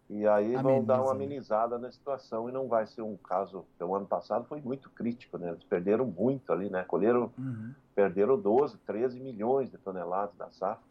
e 0.09 0.27
aí 0.27 0.55
Ameniza. 0.55 0.61
vão 0.61 0.83
dar 0.83 1.01
uma 1.01 1.11
amenizada 1.11 1.77
na 1.77 1.91
situação 1.91 2.49
e 2.49 2.51
não 2.51 2.67
vai 2.67 2.85
ser 2.85 3.01
um 3.01 3.17
caso. 3.17 3.65
O 3.79 3.95
ano 3.95 4.05
passado 4.05 4.45
foi 4.45 4.61
muito 4.61 4.89
crítico, 4.89 5.37
né? 5.37 5.49
Eles 5.49 5.63
perderam 5.63 6.05
muito 6.05 6.51
ali, 6.51 6.69
né? 6.69 6.83
Colheram 6.83 7.31
uhum 7.37 7.73
perderam 7.93 8.39
12, 8.39 8.77
13 8.79 9.19
milhões 9.19 9.71
de 9.71 9.77
toneladas 9.77 10.35
da 10.35 10.49
safra. 10.51 10.83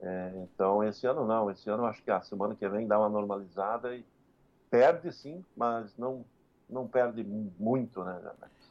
É, 0.00 0.32
então, 0.36 0.84
esse 0.84 1.06
ano 1.06 1.26
não. 1.26 1.50
Esse 1.50 1.70
ano, 1.70 1.86
acho 1.86 2.02
que 2.02 2.10
a 2.10 2.20
semana 2.20 2.54
que 2.54 2.68
vem 2.68 2.86
dá 2.86 2.98
uma 2.98 3.08
normalizada 3.08 3.94
e 3.94 4.04
perde 4.70 5.10
sim, 5.12 5.44
mas 5.56 5.96
não, 5.96 6.24
não 6.68 6.86
perde 6.86 7.24
muito, 7.58 8.04
né? 8.04 8.20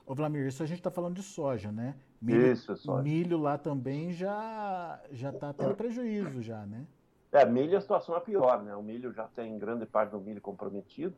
Ô, 0.06 0.14
Vlamir, 0.14 0.46
isso 0.48 0.62
a 0.62 0.66
gente 0.66 0.78
está 0.78 0.92
falando 0.92 1.16
de 1.16 1.24
soja, 1.24 1.72
né? 1.72 1.96
Milho, 2.22 2.52
isso, 2.52 2.76
soja. 2.78 3.02
Milho 3.02 3.40
lá 3.40 3.58
também 3.58 4.14
já 4.14 5.00
já 5.12 5.32
está 5.32 5.52
tendo 5.52 5.76
prejuízo 5.76 6.42
já, 6.42 6.66
né? 6.66 6.86
É, 7.32 7.46
milho 7.46 7.78
a 7.78 7.82
situação 7.82 8.16
é 8.16 8.20
pior, 8.20 8.64
né? 8.64 8.76
O 8.76 8.84
milho 8.84 9.12
já 9.12 9.28
tem 9.28 9.58
grande 9.58 9.86
parte 9.86 10.12
do 10.12 10.20
milho 10.20 10.40
comprometido. 10.40 11.16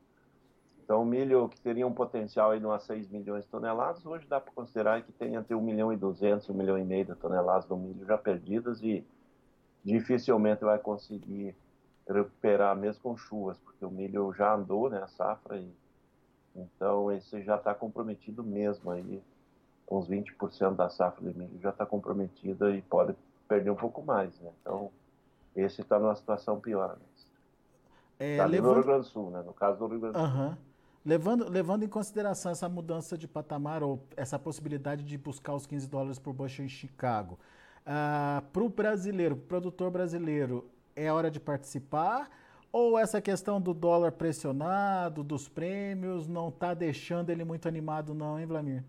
Então, 0.84 1.04
o 1.04 1.06
milho 1.06 1.50
que 1.50 1.60
teria 1.60 1.86
um 1.86 1.94
potencial 1.94 2.52
aí 2.52 2.60
de 2.60 2.66
umas 2.66 2.84
6 2.84 3.10
milhões 3.10 3.44
de 3.44 3.50
toneladas, 3.50 4.06
hoje 4.06 4.26
dá 4.26 4.40
para 4.40 4.54
considerar 4.54 5.02
que 5.04 5.12
tem 5.12 5.36
entre 5.36 5.54
1 5.54 5.62
milhão 5.62 5.92
e 5.92 5.98
200, 5.98 6.50
1 6.50 6.54
milhão 6.54 6.78
e 6.78 6.84
meio 6.86 7.06
de 7.06 7.14
toneladas 7.16 7.66
do 7.66 7.76
milho 7.76 8.06
já 8.06 8.18
perdidas 8.18 8.82
e 8.82 9.06
dificilmente 9.84 10.64
vai 10.64 10.80
conseguir 10.80 11.54
recuperar 12.08 12.74
mesmo 12.76 13.02
com 13.04 13.18
chuvas, 13.18 13.58
porque 13.60 13.84
o 13.84 13.92
milho 13.92 14.34
já 14.34 14.56
andou, 14.56 14.90
né, 14.90 15.04
a 15.04 15.08
safra, 15.08 15.58
e, 15.58 15.70
então 16.58 17.12
esse 17.12 17.42
já 17.44 17.56
está 17.56 17.74
comprometido 17.74 18.44
mesmo 18.44 18.92
aí, 18.92 19.22
uns 19.90 20.08
20% 20.08 20.76
da 20.76 20.90
safra 20.90 21.32
de 21.32 21.38
milho 21.38 21.60
já 21.62 21.70
está 21.70 21.86
comprometida 21.86 22.72
e 22.72 22.82
pode 22.82 23.16
perder 23.48 23.70
um 23.70 23.76
pouco 23.76 24.02
mais, 24.04 24.38
né, 24.40 24.52
então 24.62 24.92
esse 25.56 25.82
está 25.82 25.98
numa 25.98 26.16
situação 26.16 26.60
pior. 26.60 26.90
Né? 26.90 27.06
É, 28.20 28.38
tá 28.38 28.46
levando... 28.46 28.70
no 28.70 28.74
Rio 28.76 28.84
Grande 28.84 29.02
do 29.02 29.06
Sul, 29.06 29.32
né? 29.32 29.44
no 29.46 29.54
caso 29.54 29.80
do 29.80 29.88
Rio 29.88 30.00
Grande 30.00 30.18
do 30.18 30.28
Sul. 30.28 30.40
Uhum. 30.40 30.58
Levando, 31.06 31.50
levando 31.50 31.84
em 31.84 31.88
consideração 31.88 32.52
essa 32.52 32.68
mudança 32.68 33.18
de 33.18 33.28
patamar 33.28 33.82
ou 33.82 34.04
essa 34.16 34.38
possibilidade 34.38 35.04
de 35.04 35.18
buscar 35.18 35.54
os 35.54 35.66
15 35.66 35.88
dólares 35.88 36.20
por 36.20 36.34
bushel 36.34 36.66
em 36.66 36.70
Chicago, 36.70 37.36
uh, 37.36 37.38
ah, 37.86 38.44
para 38.52 38.62
o 38.62 38.68
brasileiro, 38.68 39.36
pro 39.38 39.46
produtor 39.48 39.90
brasileiro, 39.90 40.70
é 40.96 41.12
hora 41.12 41.32
de 41.32 41.40
participar? 41.40 42.30
Ou 42.80 42.96
essa 42.96 43.20
questão 43.20 43.60
do 43.60 43.74
dólar 43.74 44.12
pressionado, 44.12 45.24
dos 45.24 45.50
prêmios, 45.50 46.28
não 46.28 46.50
está 46.50 46.76
deixando 46.76 47.32
ele 47.32 47.44
muito 47.44 47.68
animado, 47.68 48.14
não, 48.14 48.40
hein, 48.40 48.46
Vlamir? 48.46 48.84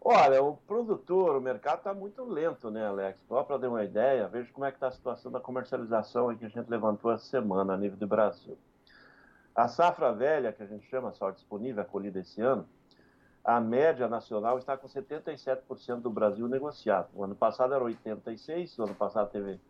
Olha, 0.00 0.42
o 0.42 0.56
produtor, 0.56 1.36
o 1.36 1.40
mercado 1.42 1.80
está 1.80 1.92
muito 1.92 2.24
lento, 2.24 2.70
né, 2.70 2.86
Alex? 2.86 3.20
Só 3.28 3.42
para 3.42 3.58
dar 3.58 3.68
uma 3.68 3.84
ideia, 3.84 4.26
veja 4.26 4.50
como 4.54 4.64
é 4.64 4.70
que 4.70 4.78
está 4.78 4.88
a 4.88 4.90
situação 4.90 5.30
da 5.30 5.38
comercialização 5.38 6.34
que 6.34 6.46
a 6.46 6.48
gente 6.48 6.66
levantou 6.66 7.12
essa 7.12 7.26
semana 7.26 7.74
a 7.74 7.76
nível 7.76 7.98
do 7.98 8.06
Brasil. 8.06 8.56
A 9.54 9.68
safra 9.68 10.10
velha, 10.14 10.50
que 10.50 10.62
a 10.62 10.66
gente 10.66 10.88
chama 10.88 11.12
só 11.12 11.30
disponível, 11.30 11.82
a 11.82 11.84
colhida 11.84 12.20
esse 12.20 12.40
ano, 12.40 12.66
a 13.44 13.60
média 13.60 14.08
nacional 14.08 14.56
está 14.56 14.78
com 14.78 14.88
77% 14.88 16.00
do 16.00 16.08
Brasil 16.08 16.48
negociado. 16.48 17.08
O 17.12 17.22
ano 17.22 17.34
passado 17.34 17.74
era 17.74 17.84
86%, 17.84 18.78
o 18.78 18.84
ano 18.84 18.94
passado 18.94 19.28
teve 19.28 19.60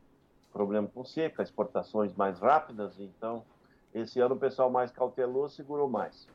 problema 0.52 0.88
com 0.88 1.04
seca, 1.04 1.42
exportações 1.42 2.14
mais 2.14 2.38
rápidas, 2.38 2.98
então 2.98 3.44
esse 3.94 4.20
ano 4.20 4.34
o 4.34 4.38
pessoal 4.38 4.70
mais 4.70 4.90
cauteloso 4.90 5.56
segurou 5.56 5.88
mais. 5.88 6.28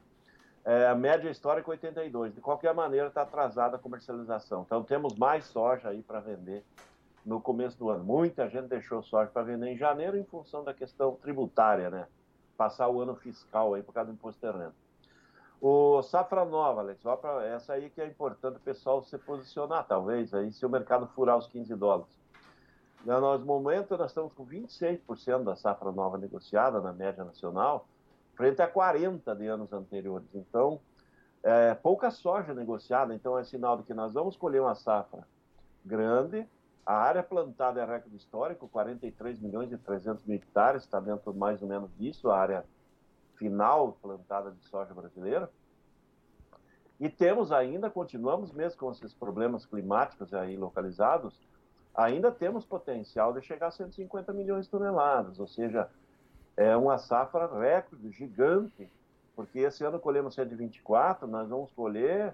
É, 0.65 0.87
a 0.87 0.95
média 0.95 1.29
histórica 1.29 1.69
é 1.69 1.71
82. 1.71 2.33
De 2.33 2.41
qualquer 2.41 2.73
maneira, 2.73 3.07
está 3.07 3.23
atrasada 3.23 3.75
a 3.75 3.79
comercialização. 3.79 4.63
Então 4.65 4.81
temos 4.83 5.15
mais 5.17 5.45
soja 5.45 5.89
aí 5.89 6.01
para 6.01 6.21
vender 6.21 6.63
no 7.25 7.41
começo 7.41 7.77
do 7.77 7.89
ano. 7.89 8.03
Muita 8.03 8.49
gente 8.49 8.67
deixou 8.67 9.03
soja 9.03 9.29
para 9.29 9.43
vender 9.43 9.67
em 9.67 9.77
janeiro 9.77 10.17
em 10.17 10.23
função 10.23 10.63
da 10.63 10.73
questão 10.73 11.15
tributária, 11.15 11.89
né? 11.89 12.07
passar 12.57 12.87
o 12.87 13.01
ano 13.01 13.15
fiscal 13.15 13.73
aí 13.73 13.83
por 13.83 13.93
causa 13.93 14.11
do 14.11 14.15
imposto 14.15 14.39
de 14.39 14.51
renda. 14.51 14.75
O 15.59 16.01
safra 16.01 16.43
nova, 16.43 16.81
Alex, 16.81 17.01
pra, 17.21 17.45
essa 17.45 17.73
aí 17.73 17.89
que 17.89 18.01
é 18.01 18.05
importante 18.05 18.57
o 18.57 18.61
pessoal 18.61 19.01
se 19.01 19.17
posicionar, 19.17 19.85
talvez, 19.87 20.33
aí 20.33 20.51
se 20.51 20.65
o 20.65 20.69
mercado 20.69 21.07
furar 21.07 21.37
os 21.37 21.47
15 21.47 21.75
dólares. 21.75 22.22
No 23.05 23.39
momento, 23.39 23.97
nós 23.97 24.11
estamos 24.11 24.31
com 24.33 24.45
26% 24.45 25.43
da 25.43 25.55
safra 25.55 25.91
nova 25.91 26.17
negociada 26.17 26.79
na 26.79 26.93
média 26.93 27.23
nacional, 27.23 27.87
frente 28.33 28.61
a 28.61 28.71
40% 28.71 29.35
de 29.35 29.47
anos 29.47 29.73
anteriores. 29.73 30.27
Então, 30.33 30.79
é, 31.43 31.73
pouca 31.73 32.09
soja 32.09 32.53
negociada, 32.53 33.13
então 33.13 33.37
é 33.37 33.43
sinal 33.43 33.77
de 33.77 33.83
que 33.83 33.93
nós 33.93 34.13
vamos 34.13 34.37
colher 34.37 34.61
uma 34.61 34.75
safra 34.75 35.27
grande, 35.83 36.47
a 36.85 36.95
área 36.95 37.21
plantada 37.21 37.81
é 37.81 37.85
recorde 37.85 38.15
histórico, 38.15 38.67
43 38.69 39.39
milhões 39.39 39.71
e 39.71 39.77
300 39.77 40.25
mil 40.25 40.37
hectares, 40.37 40.83
está 40.83 40.99
dentro 40.99 41.33
mais 41.33 41.61
ou 41.61 41.67
menos 41.67 41.93
disso, 41.97 42.29
a 42.29 42.37
área 42.37 42.65
final 43.35 43.97
plantada 44.01 44.51
de 44.51 44.63
soja 44.65 44.93
brasileira. 44.93 45.49
E 46.99 47.09
temos 47.09 47.51
ainda, 47.51 47.89
continuamos 47.89 48.51
mesmo 48.53 48.79
com 48.79 48.91
esses 48.91 49.13
problemas 49.13 49.65
climáticos 49.65 50.33
aí 50.33 50.55
localizados, 50.55 51.37
ainda 51.93 52.31
temos 52.31 52.65
potencial 52.65 53.33
de 53.33 53.41
chegar 53.41 53.67
a 53.67 53.71
150 53.71 54.33
milhões 54.33 54.65
de 54.65 54.71
toneladas, 54.71 55.39
ou 55.39 55.47
seja, 55.47 55.89
é 56.55 56.75
uma 56.75 56.97
safra 56.97 57.47
recorde, 57.47 58.11
gigante, 58.11 58.89
porque 59.35 59.59
esse 59.59 59.83
ano 59.83 59.99
colhemos 59.99 60.35
124, 60.35 61.27
nós 61.27 61.49
vamos 61.49 61.71
colher 61.71 62.33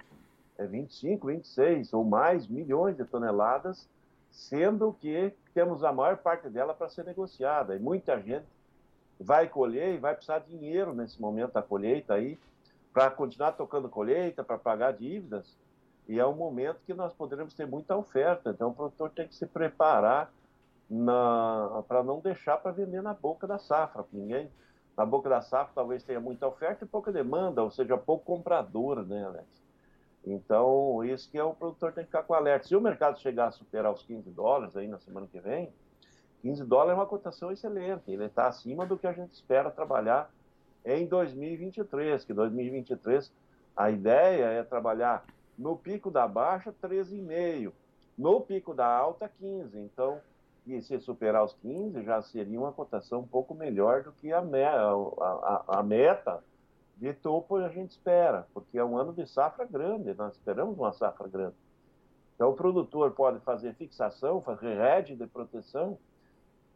25, 0.59 1.29
é, 1.29 1.33
26 1.33 1.93
ou 1.93 2.03
mais 2.03 2.47
milhões 2.47 2.97
de 2.97 3.05
toneladas 3.05 3.87
sendo 4.31 4.93
que 4.93 5.33
temos 5.53 5.83
a 5.83 5.91
maior 5.91 6.17
parte 6.17 6.49
dela 6.49 6.73
para 6.73 6.89
ser 6.89 7.05
negociada. 7.05 7.75
E 7.75 7.79
muita 7.79 8.19
gente 8.21 8.45
vai 9.19 9.47
colher 9.47 9.95
e 9.95 9.97
vai 9.97 10.13
precisar 10.13 10.39
de 10.39 10.57
dinheiro 10.57 10.93
nesse 10.93 11.19
momento 11.21 11.53
da 11.53 11.61
colheita 11.61 12.13
aí, 12.13 12.39
para 12.93 13.09
continuar 13.11 13.51
tocando 13.53 13.89
colheita, 13.89 14.43
para 14.43 14.57
pagar 14.57 14.93
dívidas. 14.93 15.57
E 16.09 16.19
é 16.19 16.25
um 16.25 16.33
momento 16.33 16.79
que 16.87 16.93
nós 16.95 17.13
poderemos 17.13 17.53
ter 17.53 17.67
muita 17.67 17.95
oferta. 17.95 18.49
Então 18.49 18.69
o 18.69 18.73
produtor 18.73 19.11
tem 19.11 19.27
que 19.27 19.35
se 19.35 19.45
preparar 19.45 20.33
para 21.87 22.03
não 22.03 22.19
deixar 22.19 22.57
para 22.57 22.71
vender 22.71 23.03
na 23.03 23.13
boca 23.13 23.45
da 23.45 23.59
safra. 23.59 24.03
Ninguém, 24.11 24.49
na 24.97 25.05
boca 25.05 25.29
da 25.29 25.39
safra 25.39 25.71
talvez 25.75 26.03
tenha 26.03 26.19
muita 26.19 26.47
oferta 26.47 26.83
e 26.83 26.87
pouca 26.87 27.11
demanda, 27.11 27.61
ou 27.61 27.69
seja, 27.69 27.95
pouco 27.95 28.25
comprador, 28.25 29.05
né, 29.05 29.23
Alex? 29.23 29.45
Então, 30.25 31.03
isso 31.05 31.29
que 31.29 31.37
é 31.37 31.43
o 31.43 31.53
produtor 31.53 31.93
tem 31.93 32.03
que 32.03 32.09
ficar 32.09 32.23
com 32.23 32.33
alerta. 32.33 32.67
Se 32.67 32.75
o 32.75 32.81
mercado 32.81 33.19
chegar 33.19 33.49
a 33.49 33.51
superar 33.51 33.93
os 33.93 34.01
15 34.01 34.31
dólares 34.31 34.75
aí 34.75 34.87
na 34.87 34.97
semana 34.97 35.27
que 35.27 35.39
vem, 35.39 35.71
15 36.41 36.65
dólares 36.65 36.93
é 36.93 36.95
uma 36.95 37.05
cotação 37.05 37.51
excelente. 37.51 38.11
Ele 38.11 38.25
está 38.25 38.47
acima 38.47 38.83
do 38.83 38.97
que 38.97 39.05
a 39.05 39.13
gente 39.13 39.33
espera 39.35 39.69
trabalhar 39.69 40.31
em 40.83 41.05
2023, 41.05 42.25
que 42.25 42.33
2023 42.33 43.31
a 43.75 43.91
ideia 43.91 44.45
é 44.45 44.63
trabalhar 44.63 45.23
no 45.59 45.75
pico 45.75 46.09
da 46.09 46.25
baixa 46.25 46.73
13,5, 46.81 47.73
no 48.17 48.39
pico 48.39 48.73
da 48.73 48.87
alta 48.87 49.27
15. 49.27 49.77
Então, 49.77 50.21
e 50.65 50.81
se 50.81 50.97
superar 50.99 51.43
os 51.43 51.53
15, 51.53 52.01
já 52.03 52.21
seria 52.21 52.59
uma 52.59 52.71
cotação 52.71 53.19
um 53.19 53.27
pouco 53.27 53.53
melhor 53.53 54.03
do 54.03 54.13
que 54.13 54.31
a, 54.31 54.41
me 54.41 54.63
a, 54.63 54.81
a, 54.81 55.63
a 55.79 55.83
meta 55.83 56.41
de 56.95 57.13
topo 57.13 57.57
a 57.57 57.69
gente 57.69 57.91
espera, 57.91 58.47
porque 58.53 58.77
é 58.77 58.83
um 58.83 58.97
ano 58.97 59.13
de 59.13 59.25
safra 59.27 59.65
grande, 59.65 60.13
nós 60.13 60.33
esperamos 60.33 60.77
uma 60.77 60.93
safra 60.93 61.27
grande. 61.27 61.55
Então, 62.35 62.51
o 62.51 62.55
produtor 62.55 63.11
pode 63.11 63.39
fazer 63.41 63.73
fixação, 63.73 64.41
fazer 64.41 64.77
hedge 64.79 65.15
de 65.15 65.27
proteção, 65.27 65.97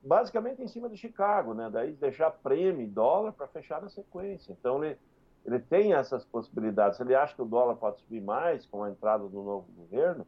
basicamente 0.03 0.61
em 0.61 0.67
cima 0.67 0.89
de 0.89 0.97
Chicago, 0.97 1.53
né? 1.53 1.69
Daí 1.71 1.93
deixar 1.93 2.31
prêmio 2.31 2.85
dólar 2.87 3.31
para 3.31 3.47
fechar 3.47 3.81
na 3.81 3.89
sequência. 3.89 4.51
Então, 4.51 4.83
ele, 4.83 4.97
ele 5.45 5.59
tem 5.59 5.93
essas 5.93 6.23
possibilidades. 6.25 6.97
Se 6.97 7.03
ele 7.03 7.15
acha 7.15 7.35
que 7.35 7.41
o 7.41 7.45
dólar 7.45 7.75
pode 7.75 7.99
subir 7.99 8.21
mais 8.21 8.65
com 8.65 8.83
a 8.83 8.89
entrada 8.89 9.27
do 9.27 9.43
novo 9.43 9.67
governo, 9.73 10.25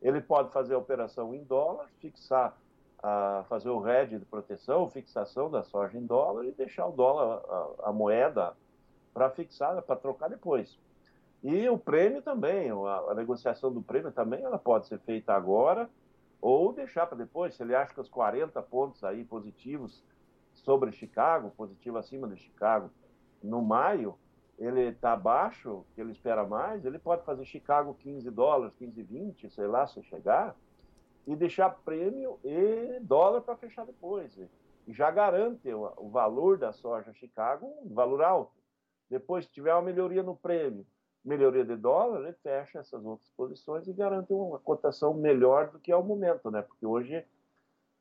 ele 0.00 0.20
pode 0.20 0.50
fazer 0.52 0.74
a 0.74 0.78
operação 0.78 1.34
em 1.34 1.42
dólar, 1.44 1.88
fixar, 2.00 2.56
a, 3.02 3.44
fazer 3.48 3.68
o 3.68 3.86
hedge 3.86 4.18
de 4.18 4.24
proteção, 4.24 4.88
fixação 4.88 5.50
da 5.50 5.62
soja 5.62 5.98
em 5.98 6.06
dólar 6.06 6.46
e 6.46 6.52
deixar 6.52 6.86
o 6.86 6.92
dólar, 6.92 7.42
a, 7.48 7.88
a 7.88 7.92
moeda 7.92 8.56
para 9.12 9.30
fixar, 9.30 9.80
para 9.82 9.96
trocar 9.96 10.28
depois. 10.28 10.78
E 11.42 11.68
o 11.68 11.78
prêmio 11.78 12.22
também, 12.22 12.70
a, 12.70 13.10
a, 13.10 13.14
negociação 13.14 13.72
do 13.72 13.82
prêmio 13.82 14.10
também, 14.12 14.42
ela 14.42 14.58
pode 14.58 14.86
ser 14.86 14.98
feita 15.00 15.32
agora 15.34 15.88
ou 16.40 16.72
deixar 16.72 17.06
para 17.06 17.18
depois. 17.18 17.54
Se 17.54 17.62
ele 17.62 17.74
acha 17.74 17.92
que 17.92 18.00
os 18.00 18.08
40 18.08 18.60
pontos 18.62 19.04
aí 19.04 19.24
positivos 19.24 20.02
sobre 20.54 20.90
Chicago, 20.92 21.52
positivo 21.56 21.98
acima 21.98 22.26
de 22.28 22.36
Chicago, 22.36 22.90
no 23.42 23.62
maio, 23.62 24.16
ele 24.58 24.88
está 24.88 25.12
abaixo, 25.12 25.84
que 25.94 26.00
ele 26.00 26.10
espera 26.10 26.44
mais, 26.44 26.84
ele 26.84 26.98
pode 26.98 27.24
fazer 27.24 27.44
Chicago 27.44 27.94
15 27.94 28.28
dólares, 28.30 28.74
15, 28.76 29.02
20, 29.02 29.50
sei 29.50 29.66
lá, 29.66 29.86
se 29.86 30.02
chegar, 30.02 30.56
e 31.26 31.36
deixar 31.36 31.70
prêmio 31.84 32.40
e 32.42 32.98
dólar 33.00 33.42
para 33.42 33.56
fechar 33.56 33.86
depois. 33.86 34.36
E 34.86 34.92
já 34.92 35.10
garante 35.10 35.72
o, 35.72 36.08
valor 36.08 36.58
da 36.58 36.72
soja 36.72 37.12
Chicago 37.12 37.72
um 37.84 37.94
valor 37.94 38.22
alto. 38.22 38.52
Depois, 39.08 39.44
se 39.44 39.52
tiver 39.52 39.72
uma 39.74 39.82
melhoria 39.82 40.22
no 40.22 40.34
prêmio, 40.34 40.86
melhoria 41.24 41.64
de 41.64 41.76
dólar, 41.76 42.22
ele 42.22 42.32
fecha 42.42 42.78
essas 42.78 43.04
outras 43.04 43.30
posições 43.36 43.86
e 43.86 43.92
garante 43.92 44.32
uma 44.32 44.58
cotação 44.58 45.14
melhor 45.14 45.70
do 45.70 45.78
que 45.78 45.92
é 45.92 45.96
o 45.96 46.02
momento, 46.02 46.50
né? 46.50 46.62
Porque 46.62 46.84
hoje 46.84 47.24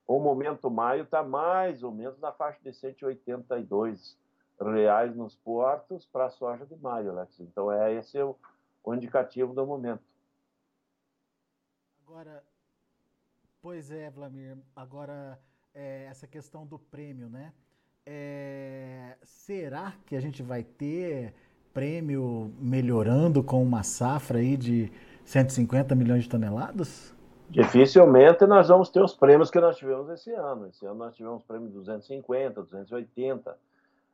o 0.07 0.19
momento 0.19 0.71
maio 0.71 1.03
está 1.03 1.21
mais 1.21 1.83
ou 1.83 1.91
menos 1.91 2.17
na 2.19 2.31
faixa 2.31 2.59
de 2.63 2.73
182 2.73 4.17
reais 4.65 5.15
nos 5.15 5.35
portos 5.35 6.05
para 6.05 6.25
a 6.25 6.29
soja 6.29 6.65
de 6.65 6.75
maio, 6.77 7.11
Alex. 7.11 7.39
Então 7.39 7.71
é 7.71 7.93
esse 7.93 8.19
o, 8.21 8.35
o 8.83 8.93
indicativo 8.93 9.53
do 9.53 9.65
momento. 9.65 10.03
Agora, 12.07 12.43
pois 13.61 13.91
é, 13.91 14.09
Vlamir. 14.09 14.57
Agora 14.75 15.39
é, 15.73 16.05
essa 16.09 16.25
questão 16.25 16.65
do 16.65 16.79
prêmio, 16.79 17.29
né? 17.29 17.53
É, 18.05 19.17
será 19.23 19.93
que 20.05 20.15
a 20.15 20.19
gente 20.19 20.41
vai 20.41 20.63
ter 20.63 21.33
prêmio 21.73 22.51
melhorando 22.59 23.43
com 23.43 23.61
uma 23.61 23.83
safra 23.83 24.39
aí 24.39 24.55
de 24.55 24.91
150 25.25 25.93
milhões 25.93 26.23
de 26.23 26.29
toneladas? 26.29 27.13
Dificilmente 27.49 28.45
nós 28.45 28.67
vamos 28.67 28.89
ter 28.89 29.01
os 29.01 29.13
prêmios 29.13 29.51
que 29.51 29.59
nós 29.59 29.77
tivemos 29.77 30.09
esse 30.09 30.31
ano. 30.31 30.67
Esse 30.67 30.85
ano 30.85 30.95
nós 30.95 31.15
tivemos 31.15 31.43
prêmio 31.43 31.67
de 31.67 31.73
250, 31.75 32.61
280, 32.61 33.57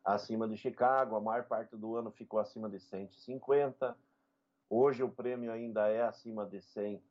acima 0.03 0.47
de 0.47 0.57
Chicago. 0.57 1.15
A 1.15 1.21
maior 1.21 1.45
parte 1.45 1.75
do 1.75 1.95
ano 1.95 2.11
ficou 2.11 2.39
acima 2.39 2.69
de 2.69 2.79
150. 2.79 3.95
Hoje 4.69 5.03
o 5.03 5.09
prêmio 5.09 5.51
ainda 5.51 5.87
é 5.87 6.01
acima 6.01 6.45
de 6.45 6.61
100, 6.61 7.01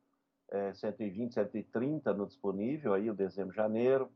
é, 0.51 0.73
120, 0.73 1.33
130 1.33 2.13
no 2.13 2.25
disponível, 2.25 2.93
aí 2.93 3.09
o 3.09 3.13
dezembro, 3.13 3.53
janeiro. 3.53 4.11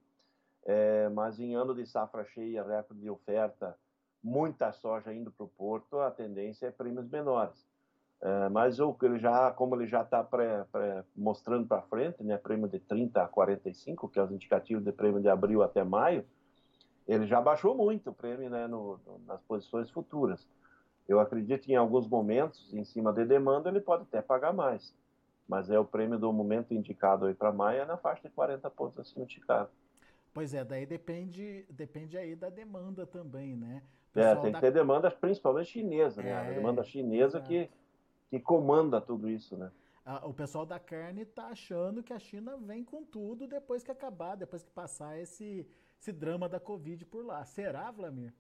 É, 0.66 1.08
mas 1.10 1.40
em 1.40 1.56
ano 1.56 1.74
de 1.74 1.86
safra 1.86 2.26
cheia, 2.26 2.62
recorde 2.62 3.02
de 3.02 3.10
oferta, 3.10 3.78
muita 4.22 4.72
soja 4.74 5.14
indo 5.14 5.32
para 5.32 5.46
o 5.46 5.50
porto, 5.50 6.00
a 6.00 6.12
tendência 6.12 6.68
é 6.68 6.72
prêmios 6.72 7.08
menores. 7.08 7.66
É, 8.20 8.50
mas 8.50 8.80
o 8.80 8.98
ele 9.04 9.20
já, 9.20 9.52
como 9.52 9.76
ele 9.76 9.88
já 9.88 10.02
está 10.02 10.28
mostrando 11.16 11.68
para 11.68 11.84
frente, 11.84 12.24
né, 12.24 12.38
prêmio 12.38 12.68
de 12.68 12.80
30 12.80 13.24
a 13.24 13.28
45, 13.28 14.10
que 14.10 14.20
é 14.20 14.24
os 14.24 14.32
indicativos 14.32 14.84
de 14.84 14.92
prêmio 14.92 15.22
de 15.22 15.30
abril 15.30 15.62
até 15.62 15.84
maio, 15.84 16.26
ele 17.08 17.26
já 17.26 17.40
baixou 17.40 17.74
muito 17.74 18.10
o 18.10 18.14
prêmio 18.14 18.50
né, 18.50 18.68
no, 18.68 19.00
no, 19.06 19.20
nas 19.26 19.42
posições 19.44 19.90
futuras. 19.90 20.48
Eu 21.08 21.20
acredito 21.20 21.64
que 21.64 21.72
em 21.72 21.78
alguns 21.78 22.08
momentos, 22.08 22.74
em 22.74 22.84
cima 22.84 23.14
de 23.14 23.26
demanda, 23.26 23.70
ele 23.70 23.80
pode 23.80 24.04
até 24.04 24.22
pagar 24.22 24.54
mais. 24.54 24.94
Mas 25.48 25.70
é 25.70 25.80
o 25.80 25.86
prêmio 25.86 26.20
do 26.20 26.34
momento 26.34 26.74
indicado 26.74 27.26
aí 27.26 27.34
para 27.34 27.54
maio 27.54 27.82
é 27.82 27.86
na 27.86 27.96
faixa 27.96 28.28
de 28.28 28.34
40 28.34 28.70
pontos 28.70 29.00
acima 29.00 29.26
de 29.26 29.36
Chicago. 29.36 29.70
Pois 30.34 30.54
é, 30.54 30.66
daí 30.66 30.86
depende, 30.86 31.66
depende 31.70 32.18
aí 32.18 32.36
da 32.36 32.50
demanda 32.50 33.08
também, 33.08 33.56
né? 33.56 33.82
É, 34.14 34.36
tem 34.36 34.52
da... 34.52 34.60
que 34.60 34.66
ter 34.66 34.72
demanda 34.72 35.10
principalmente 35.10 35.72
chinesa, 35.72 36.22
né? 36.22 36.30
É, 36.30 36.38
a 36.38 36.44
demanda 36.52 36.84
chinesa 36.84 37.40
que, 37.40 37.70
que 38.30 38.40
comanda 38.40 39.00
tudo 39.00 39.30
isso, 39.30 39.56
né? 39.56 39.72
o 40.24 40.34
pessoal 40.34 40.66
da 40.66 40.80
carne 40.80 41.24
está 41.24 41.48
achando 41.48 42.02
que 42.02 42.14
a 42.14 42.20
China 42.20 42.56
vem 42.56 42.82
com 42.82 43.04
tudo 43.04 43.46
depois 43.46 43.84
que 43.84 43.92
acabar, 43.92 44.36
depois 44.36 44.64
que 44.64 44.72
passar 44.72 45.20
esse, 45.20 45.68
esse 46.00 46.12
drama 46.12 46.48
da 46.48 46.60
Covid 46.60 47.06
por 47.06 47.26
lá. 47.26 47.44
Será, 47.46 47.90
Vlamir? 47.92 48.34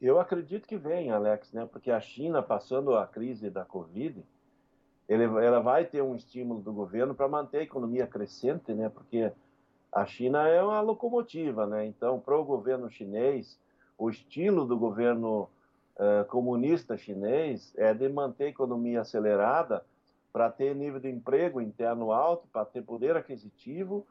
Eu 0.00 0.18
acredito 0.18 0.66
que 0.66 0.76
vem, 0.76 1.10
Alex, 1.10 1.52
né? 1.52 1.64
Porque 1.64 1.90
a 1.90 2.00
China, 2.00 2.42
passando 2.42 2.96
a 2.96 3.06
crise 3.06 3.48
da 3.48 3.64
Covid, 3.64 4.24
ele, 5.08 5.24
ela 5.24 5.60
vai 5.60 5.84
ter 5.84 6.02
um 6.02 6.16
estímulo 6.16 6.60
do 6.60 6.72
governo 6.72 7.14
para 7.14 7.28
manter 7.28 7.58
a 7.58 7.62
economia 7.62 8.06
crescente, 8.06 8.74
né? 8.74 8.88
Porque 8.88 9.32
a 9.92 10.04
China 10.04 10.48
é 10.48 10.62
uma 10.62 10.80
locomotiva, 10.80 11.66
né? 11.66 11.86
Então, 11.86 12.18
para 12.18 12.36
o 12.36 12.44
governo 12.44 12.90
chinês, 12.90 13.60
o 13.96 14.10
estilo 14.10 14.64
do 14.64 14.76
governo 14.76 15.48
uh, 15.96 16.24
comunista 16.28 16.96
chinês 16.96 17.72
é 17.76 17.94
de 17.94 18.08
manter 18.08 18.44
a 18.44 18.48
economia 18.48 19.02
acelerada 19.02 19.84
para 20.32 20.50
ter 20.50 20.74
nível 20.74 20.98
de 20.98 21.10
emprego 21.10 21.60
interno 21.60 22.10
alto, 22.10 22.48
para 22.48 22.64
ter 22.64 22.82
poder 22.82 23.16
aquisitivo, 23.16 24.06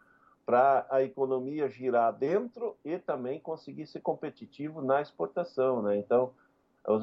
para 0.51 0.85
a 0.89 1.01
economia 1.01 1.69
girar 1.69 2.11
dentro 2.11 2.75
e 2.83 2.99
também 2.99 3.39
conseguir 3.39 3.87
ser 3.87 4.01
competitivo 4.01 4.81
na 4.81 5.01
exportação, 5.01 5.81
né? 5.81 5.95
Então, 5.95 6.33
os, 6.85 7.01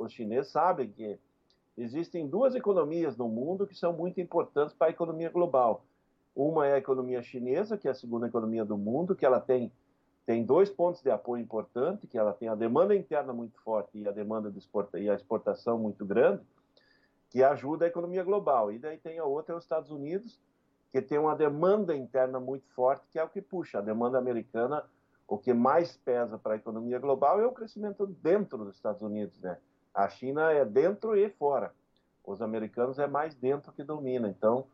os 0.00 0.12
chineses 0.12 0.50
sabem 0.50 0.90
que 0.90 1.16
existem 1.76 2.26
duas 2.26 2.56
economias 2.56 3.16
no 3.16 3.28
mundo 3.28 3.68
que 3.68 3.76
são 3.76 3.92
muito 3.92 4.20
importantes 4.20 4.74
para 4.74 4.88
a 4.88 4.90
economia 4.90 5.30
global. 5.30 5.84
Uma 6.34 6.66
é 6.66 6.72
a 6.72 6.78
economia 6.78 7.22
chinesa, 7.22 7.78
que 7.78 7.86
é 7.86 7.92
a 7.92 7.94
segunda 7.94 8.26
economia 8.26 8.64
do 8.64 8.76
mundo, 8.76 9.14
que 9.14 9.24
ela 9.24 9.40
tem 9.40 9.70
tem 10.26 10.44
dois 10.44 10.68
pontos 10.68 11.00
de 11.00 11.08
apoio 11.08 11.40
importantes, 11.40 12.10
que 12.10 12.18
ela 12.18 12.32
tem 12.32 12.48
a 12.48 12.56
demanda 12.56 12.96
interna 12.96 13.32
muito 13.32 13.58
forte 13.62 13.96
e 13.96 14.08
a 14.08 14.10
demanda 14.10 14.50
de 14.50 14.58
exporta, 14.58 14.98
e 14.98 15.08
a 15.08 15.14
exportação 15.14 15.78
muito 15.78 16.04
grande, 16.04 16.42
que 17.30 17.44
ajuda 17.44 17.84
a 17.84 17.88
economia 17.88 18.24
global. 18.24 18.72
E 18.72 18.78
daí 18.78 18.98
tem 18.98 19.20
a 19.20 19.24
outra, 19.24 19.56
os 19.56 19.62
Estados 19.62 19.90
Unidos, 19.92 20.38
que 20.90 21.02
tem 21.02 21.18
uma 21.18 21.36
demanda 21.36 21.94
interna 21.94 22.40
muito 22.40 22.66
forte, 22.74 23.06
que 23.10 23.18
é 23.18 23.24
o 23.24 23.28
que 23.28 23.42
puxa 23.42 23.78
a 23.78 23.82
demanda 23.82 24.18
americana. 24.18 24.84
O 25.26 25.36
que 25.36 25.52
mais 25.52 25.96
pesa 25.96 26.38
para 26.38 26.54
a 26.54 26.56
economia 26.56 26.98
global 26.98 27.40
é 27.40 27.46
o 27.46 27.52
crescimento 27.52 28.06
dentro 28.06 28.58
dos 28.64 28.76
Estados 28.76 29.02
Unidos, 29.02 29.38
né? 29.40 29.58
A 29.92 30.08
China 30.08 30.50
é 30.50 30.64
dentro 30.64 31.16
e 31.16 31.28
fora. 31.28 31.74
Os 32.24 32.40
americanos 32.40 32.98
é 32.98 33.06
mais 33.06 33.34
dentro 33.34 33.72
que 33.72 33.82
domina. 33.82 34.28
Então, 34.28 34.66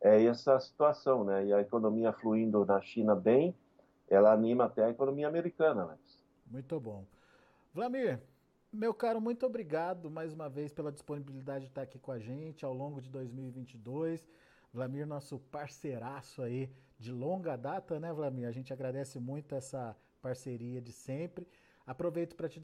é 0.00 0.24
essa 0.24 0.58
situação, 0.58 1.22
né? 1.24 1.46
E 1.46 1.52
a 1.52 1.60
economia 1.60 2.12
fluindo 2.12 2.64
na 2.64 2.80
China 2.80 3.14
bem, 3.14 3.54
ela 4.08 4.32
anima 4.32 4.64
até 4.64 4.84
a 4.84 4.90
economia 4.90 5.28
americana, 5.28 5.82
Alex. 5.82 6.00
Muito 6.46 6.80
bom. 6.80 7.04
Vlamir, 7.72 8.20
meu 8.72 8.94
caro, 8.94 9.20
muito 9.20 9.44
obrigado 9.46 10.10
mais 10.10 10.32
uma 10.32 10.48
vez 10.48 10.72
pela 10.72 10.90
disponibilidade 10.90 11.64
de 11.64 11.70
estar 11.70 11.82
aqui 11.82 11.98
com 11.98 12.10
a 12.10 12.18
gente 12.18 12.64
ao 12.64 12.72
longo 12.72 13.00
de 13.00 13.08
2022. 13.08 14.26
Vlamir, 14.72 15.06
nosso 15.06 15.38
parceiraço 15.38 16.42
aí 16.42 16.70
de 16.98 17.10
longa 17.12 17.56
data, 17.56 17.98
né, 17.98 18.12
Vlamir? 18.12 18.46
A 18.46 18.52
gente 18.52 18.72
agradece 18.72 19.18
muito 19.18 19.54
essa 19.54 19.96
parceria 20.22 20.80
de 20.80 20.92
sempre. 20.92 21.46
Aproveito 21.86 22.36
para 22.36 22.48
te 22.48 22.60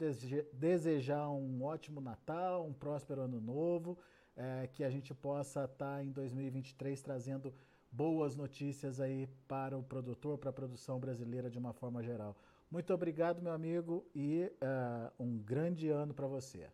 desejar 0.53 1.29
um 1.29 1.63
ótimo 1.63 1.99
Natal, 1.99 2.65
um 2.65 2.73
próspero 2.73 3.21
ano 3.21 3.41
novo, 3.41 3.97
é, 4.35 4.67
que 4.71 4.83
a 4.83 4.89
gente 4.89 5.13
possa 5.13 5.65
estar 5.65 6.03
em 6.03 6.11
2023 6.11 7.01
trazendo 7.01 7.53
boas 7.91 8.35
notícias 8.35 9.01
aí 9.01 9.27
para 9.47 9.77
o 9.77 9.83
produtor, 9.83 10.37
para 10.37 10.49
a 10.49 10.53
produção 10.53 10.99
brasileira 10.99 11.49
de 11.49 11.57
uma 11.57 11.73
forma 11.73 12.01
geral. 12.03 12.35
Muito 12.69 12.93
obrigado, 12.93 13.41
meu 13.41 13.53
amigo, 13.53 14.05
e 14.13 14.51
uh, 14.61 15.11
um 15.23 15.37
grande 15.37 15.89
ano 15.89 16.13
para 16.13 16.27
você. 16.27 16.69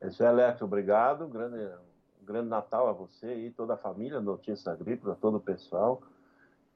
É 0.00 0.24
Alex, 0.24 0.62
obrigado. 0.62 1.26
Um 1.26 1.30
grande, 1.30 1.58
um 2.20 2.24
grande 2.24 2.48
Natal 2.48 2.88
a 2.88 2.92
você 2.92 3.46
e 3.46 3.50
toda 3.50 3.74
a 3.74 3.76
família 3.76 4.20
Notícia 4.20 4.72
Agrícola, 4.72 5.16
todo 5.20 5.36
o 5.36 5.40
pessoal. 5.40 6.02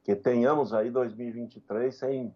Que 0.04 0.16
tenhamos 0.16 0.74
aí 0.74 0.90
2023 0.90 1.94
sem, 1.94 2.34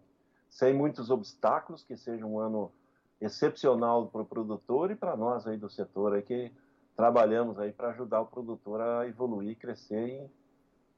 sem 0.49 0.73
muitos 0.73 1.09
obstáculos, 1.09 1.83
que 1.83 1.97
seja 1.97 2.25
um 2.25 2.39
ano 2.39 2.71
excepcional 3.19 4.07
para 4.07 4.21
o 4.21 4.25
produtor 4.25 4.91
e 4.91 4.95
para 4.95 5.15
nós 5.15 5.47
aí 5.47 5.57
do 5.57 5.69
setor 5.69 6.13
aí 6.13 6.21
que 6.21 6.51
trabalhamos 6.95 7.59
aí 7.59 7.71
para 7.71 7.89
ajudar 7.89 8.21
o 8.21 8.27
produtor 8.27 8.79
a 8.79 9.07
evoluir, 9.07 9.57
crescer 9.57 10.29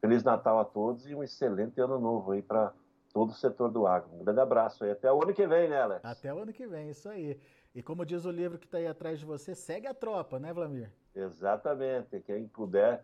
Feliz 0.01 0.23
Natal 0.23 0.59
a 0.59 0.65
todos 0.65 1.09
e 1.09 1.15
um 1.15 1.23
excelente 1.23 1.79
ano 1.81 1.99
novo 1.99 2.31
aí 2.31 2.41
para 2.41 2.73
todo 3.13 3.31
o 3.31 3.33
setor 3.33 3.69
do 3.69 3.85
agro. 3.85 4.09
Um 4.13 4.23
grande 4.23 4.39
abraço 4.39 4.83
aí. 4.83 4.91
Até 4.91 5.11
o 5.11 5.21
ano 5.21 5.33
que 5.33 5.45
vem, 5.45 5.67
né, 5.67 5.81
Alex? 5.81 6.05
Até 6.05 6.33
o 6.33 6.39
ano 6.39 6.53
que 6.53 6.65
vem, 6.65 6.89
isso 6.89 7.09
aí. 7.09 7.39
E 7.75 7.83
como 7.83 8.05
diz 8.05 8.25
o 8.25 8.31
livro 8.31 8.57
que 8.57 8.65
está 8.65 8.77
aí 8.77 8.87
atrás 8.87 9.19
de 9.19 9.25
você, 9.25 9.53
segue 9.53 9.87
a 9.87 9.93
tropa, 9.93 10.39
né, 10.39 10.53
Vlamir? 10.53 10.89
Exatamente. 11.15 12.19
Quem 12.21 12.47
puder 12.47 13.03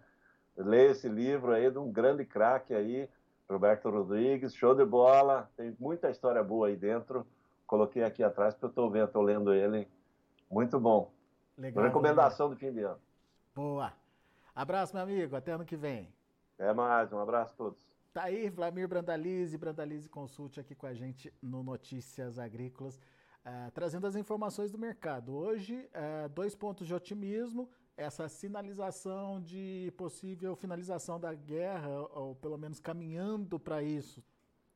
ler 0.57 0.91
esse 0.91 1.09
livro 1.09 1.51
aí 1.51 1.69
de 1.69 1.77
um 1.77 1.91
grande 1.91 2.25
craque 2.25 2.73
aí, 2.73 3.09
Roberto 3.49 3.89
Rodrigues, 3.89 4.55
show 4.55 4.73
de 4.73 4.85
bola. 4.85 5.49
Tem 5.55 5.75
muita 5.79 6.09
história 6.09 6.43
boa 6.43 6.67
aí 6.67 6.75
dentro. 6.75 7.25
Coloquei 7.67 8.03
aqui 8.03 8.23
atrás 8.23 8.53
porque 8.53 8.65
eu 8.65 8.69
estou 8.69 8.89
vendo, 8.89 9.07
estou 9.07 9.21
lendo 9.21 9.53
ele. 9.53 9.87
Muito 10.49 10.79
bom. 10.79 11.11
Legal. 11.57 11.83
Recomendação 11.83 12.49
do 12.49 12.55
fim 12.55 12.71
de 12.71 12.81
ano. 12.81 12.99
Boa. 13.53 13.93
Abraço, 14.53 14.93
meu 14.93 15.03
amigo. 15.03 15.35
Até 15.35 15.51
ano 15.51 15.65
que 15.65 15.75
vem. 15.75 16.13
É 16.57 16.73
mais, 16.73 17.11
um 17.11 17.19
abraço 17.19 17.53
a 17.53 17.57
todos. 17.57 17.95
Tá 18.13 18.23
aí, 18.23 18.49
Vlamir 18.49 18.87
Brandalize, 18.87 19.57
Brandalize 19.57 20.07
Consulte 20.07 20.59
aqui 20.59 20.73
com 20.73 20.87
a 20.87 20.93
gente 20.93 21.33
no 21.41 21.61
Notícias 21.61 22.39
Agrícolas, 22.39 22.95
uh, 22.95 23.69
trazendo 23.73 24.07
as 24.07 24.15
informações 24.15 24.71
do 24.71 24.77
mercado. 24.77 25.35
Hoje, 25.35 25.89
uh, 25.93 26.29
dois 26.29 26.55
pontos 26.55 26.87
de 26.87 26.93
otimismo, 26.93 27.69
essa 27.97 28.27
sinalização 28.27 29.41
de 29.41 29.93
possível 29.97 30.55
finalização 30.55 31.19
da 31.19 31.33
guerra, 31.33 31.89
ou 32.13 32.35
pelo 32.35 32.57
menos 32.57 32.79
caminhando 32.79 33.59
para 33.59 33.81
isso, 33.81 34.23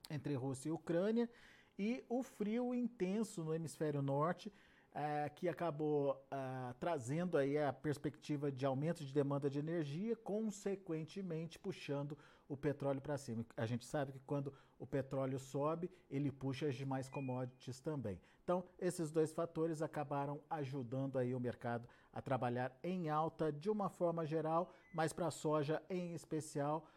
entre 0.10 0.36
Rússia 0.36 0.70
e 0.70 0.72
Ucrânia, 0.72 1.30
e 1.78 2.04
o 2.10 2.24
frio 2.24 2.74
intenso 2.74 3.44
no 3.44 3.54
hemisfério 3.54 4.02
norte, 4.02 4.52
é, 4.94 5.30
que 5.30 5.48
acabou 5.48 6.26
é, 6.32 6.74
trazendo 6.80 7.38
aí 7.38 7.58
a 7.58 7.72
perspectiva 7.72 8.52
de 8.52 8.66
aumento 8.66 9.04
de 9.04 9.14
demanda 9.14 9.50
de 9.50 9.60
energia, 9.60 10.16
consequentemente 10.16 11.60
puxando 11.60 12.18
o 12.48 12.58
petróleo 12.58 13.02
para 13.02 13.18
cima. 13.18 13.46
A 13.56 13.66
gente 13.66 13.86
sabe 13.86 14.12
que 14.12 14.20
quando 14.20 14.54
o 14.80 14.88
petróleo 14.88 15.38
sobe, 15.38 15.92
ele 16.10 16.32
puxa 16.32 16.68
as 16.68 16.76
demais 16.76 17.10
commodities 17.10 17.80
também. 17.80 18.20
Então, 18.44 18.64
esses 18.80 19.12
dois 19.12 19.32
fatores 19.32 19.82
acabaram 19.82 20.42
ajudando 20.50 21.20
aí 21.20 21.36
o 21.36 21.40
mercado 21.40 21.88
a 22.12 22.20
trabalhar 22.20 22.76
em 22.84 23.08
alta 23.08 23.52
de 23.52 23.70
uma 23.70 23.90
forma 23.90 24.26
geral, 24.26 24.74
mas 24.92 25.14
para 25.14 25.28
a 25.28 25.32
soja 25.32 25.82
em 25.88 26.16
especial, 26.16 26.88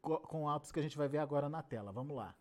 com 0.00 0.48
altos 0.48 0.72
que 0.72 0.80
a 0.80 0.82
gente 0.82 0.96
vai 0.96 1.08
ver 1.08 1.18
agora 1.18 1.50
na 1.50 1.62
tela. 1.62 1.92
Vamos 1.92 2.16
lá. 2.16 2.34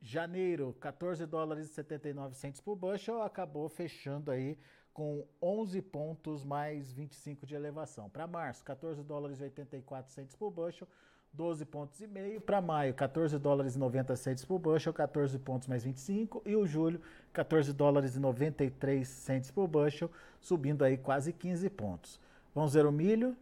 Janeiro, 0.00 0.76
14 0.80 1.26
dólares 1.26 1.70
e 1.70 1.74
79 1.74 2.34
centos 2.34 2.60
por 2.60 2.76
bushel, 2.76 3.20
acabou 3.22 3.68
fechando 3.68 4.30
aí 4.30 4.56
com 4.92 5.24
11 5.40 5.82
pontos 5.82 6.44
mais 6.44 6.92
25 6.92 7.46
de 7.46 7.54
elevação. 7.54 8.08
Para 8.08 8.26
março, 8.26 8.64
14 8.64 9.02
dólares 9.02 9.40
e 9.40 9.44
84 9.44 10.12
centos 10.12 10.36
por 10.36 10.50
bushel, 10.50 10.88
12 11.32 11.64
pontos 11.66 12.00
e 12.00 12.06
meio. 12.06 12.40
Para 12.40 12.60
maio, 12.60 12.94
14 12.94 13.38
dólares 13.38 13.74
e 13.74 13.78
90 13.78 14.16
centos 14.16 14.44
por 14.44 14.58
bushel, 14.58 14.92
14 14.92 15.38
pontos 15.38 15.68
mais 15.68 15.84
25. 15.84 16.42
E 16.46 16.56
o 16.56 16.66
julho, 16.66 17.00
14 17.32 17.72
dólares 17.72 18.16
e 18.16 18.20
93 18.20 19.06
centos 19.06 19.50
por 19.50 19.68
bushel, 19.68 20.10
subindo 20.40 20.84
aí 20.84 20.96
quase 20.96 21.32
15 21.32 21.68
pontos. 21.70 22.20
Vamos 22.54 22.74
ver 22.74 22.86
o 22.86 22.92
milho, 22.92 23.36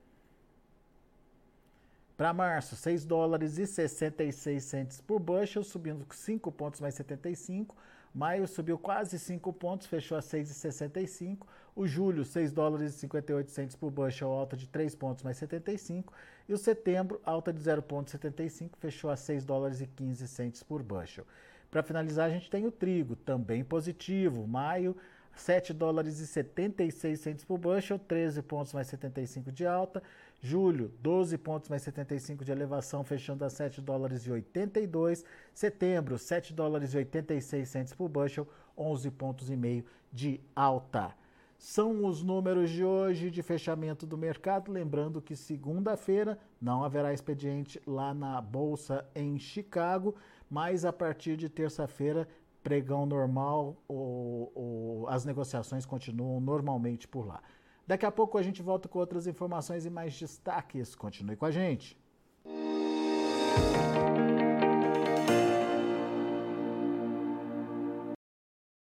para 2.17 2.33
março, 2.33 2.75
6 2.75 3.05
dólares 3.05 3.59
e 3.59 3.67
66 3.67 4.65
centes 4.65 5.01
por 5.01 5.21
bushel, 5.21 5.63
subindo 5.63 6.07
5 6.11 6.51
pontos 6.51 6.81
mais 6.81 6.95
75. 6.95 7.77
Maio 8.15 8.49
subiu 8.49 8.79
quase 8.79 9.19
5 9.19 9.53
pontos, 9.53 9.87
fechou 9.87 10.17
a 10.17 10.23
6,65. 10.23 11.47
O 11.75 11.87
julho, 11.87 12.25
6 12.25 12.51
dólares 12.51 12.95
e 12.95 12.99
58 13.01 13.51
centes 13.51 13.77
por 13.77 13.91
bushel, 13.91 14.31
alta 14.31 14.57
de 14.57 14.67
3 14.67 14.95
pontos 14.95 15.23
mais 15.23 15.37
75. 15.37 16.11
E 16.49 16.55
o 16.55 16.57
setembro, 16.57 17.21
alta 17.23 17.53
de 17.53 17.61
0,75, 17.61 18.71
fechou 18.79 19.11
a 19.11 19.17
6 19.17 19.45
dólares 19.45 19.83
e 19.83 19.87
15 19.87 20.27
centes 20.27 20.63
por 20.63 20.83
bushel. 20.83 21.27
Para 21.71 21.83
finalizar, 21.83 22.31
a 22.31 22.33
gente 22.33 22.49
tem 22.49 22.65
o 22.65 22.71
trigo, 22.71 23.15
também 23.15 23.63
positivo. 23.63 24.47
Maio 24.47 24.97
7 25.37 25.73
dólares 25.73 26.19
e 26.19 26.27
76 26.27 27.21
centos 27.21 27.45
por 27.45 27.59
bushel, 27.59 27.99
13 27.99 28.43
pontos 28.43 28.73
mais 28.73 28.87
75 28.89 29.53
de 29.53 29.67
alta. 29.67 30.03
Julho, 30.41 30.93
12 31.01 31.39
pontos 31.39 31.69
mais 31.69 31.83
75 31.83 32.45
de 32.45 32.53
elevação, 32.53 33.05
fechando 33.05 33.45
a 33.45 33.51
7 33.51 33.81
dólares 33.81 34.27
e 34.27 34.31
82. 34.31 35.25
Setembro, 35.53 36.19
7 36.19 36.53
dólares 36.53 36.95
e 36.95 36.97
86 36.99 37.69
centos 37.69 37.95
por 37.95 38.09
bushel, 38.09 38.49
11 38.77 39.11
pontos 39.13 39.51
e 39.51 39.57
meio 39.57 39.85
de 40.13 40.41
alta. 40.55 41.15
São 41.59 42.05
os 42.05 42.23
números 42.23 42.71
de 42.71 42.85
hoje 42.85 43.31
de 43.31 43.43
fechamento 43.43 44.07
do 44.07 44.19
mercado. 44.19 44.71
Lembrando 44.71 45.23
que 45.23 45.35
segunda-feira 45.35 46.39
não 46.61 46.85
haverá 46.85 47.13
expediente 47.13 47.81
lá 47.87 48.13
na 48.13 48.41
Bolsa 48.41 49.07
em 49.15 49.39
Chicago, 49.39 50.15
mas 50.51 50.85
a 50.85 50.93
partir 50.93 51.37
de 51.37 51.49
terça-feira, 51.49 52.29
pregão 52.67 53.07
normal, 53.07 53.77
ou, 53.87 54.51
ou, 54.53 55.09
as 55.09 55.25
negociações 55.25 55.87
continuam 55.87 56.41
normalmente 56.41 57.07
por 57.07 57.25
lá. 57.25 57.41
Daqui 57.87 58.05
a 58.05 58.11
pouco 58.11 58.37
a 58.37 58.43
gente 58.43 58.61
volta 58.61 58.89
com 58.89 58.99
outras 58.99 59.29
informações 59.29 59.87
e 59.87 59.91
mais 59.91 60.19
destaques. 60.19 60.97
Continue 60.97 61.37
com 61.37 61.47
a 61.47 61.53
gente. 61.53 61.97
Música 62.45 64.16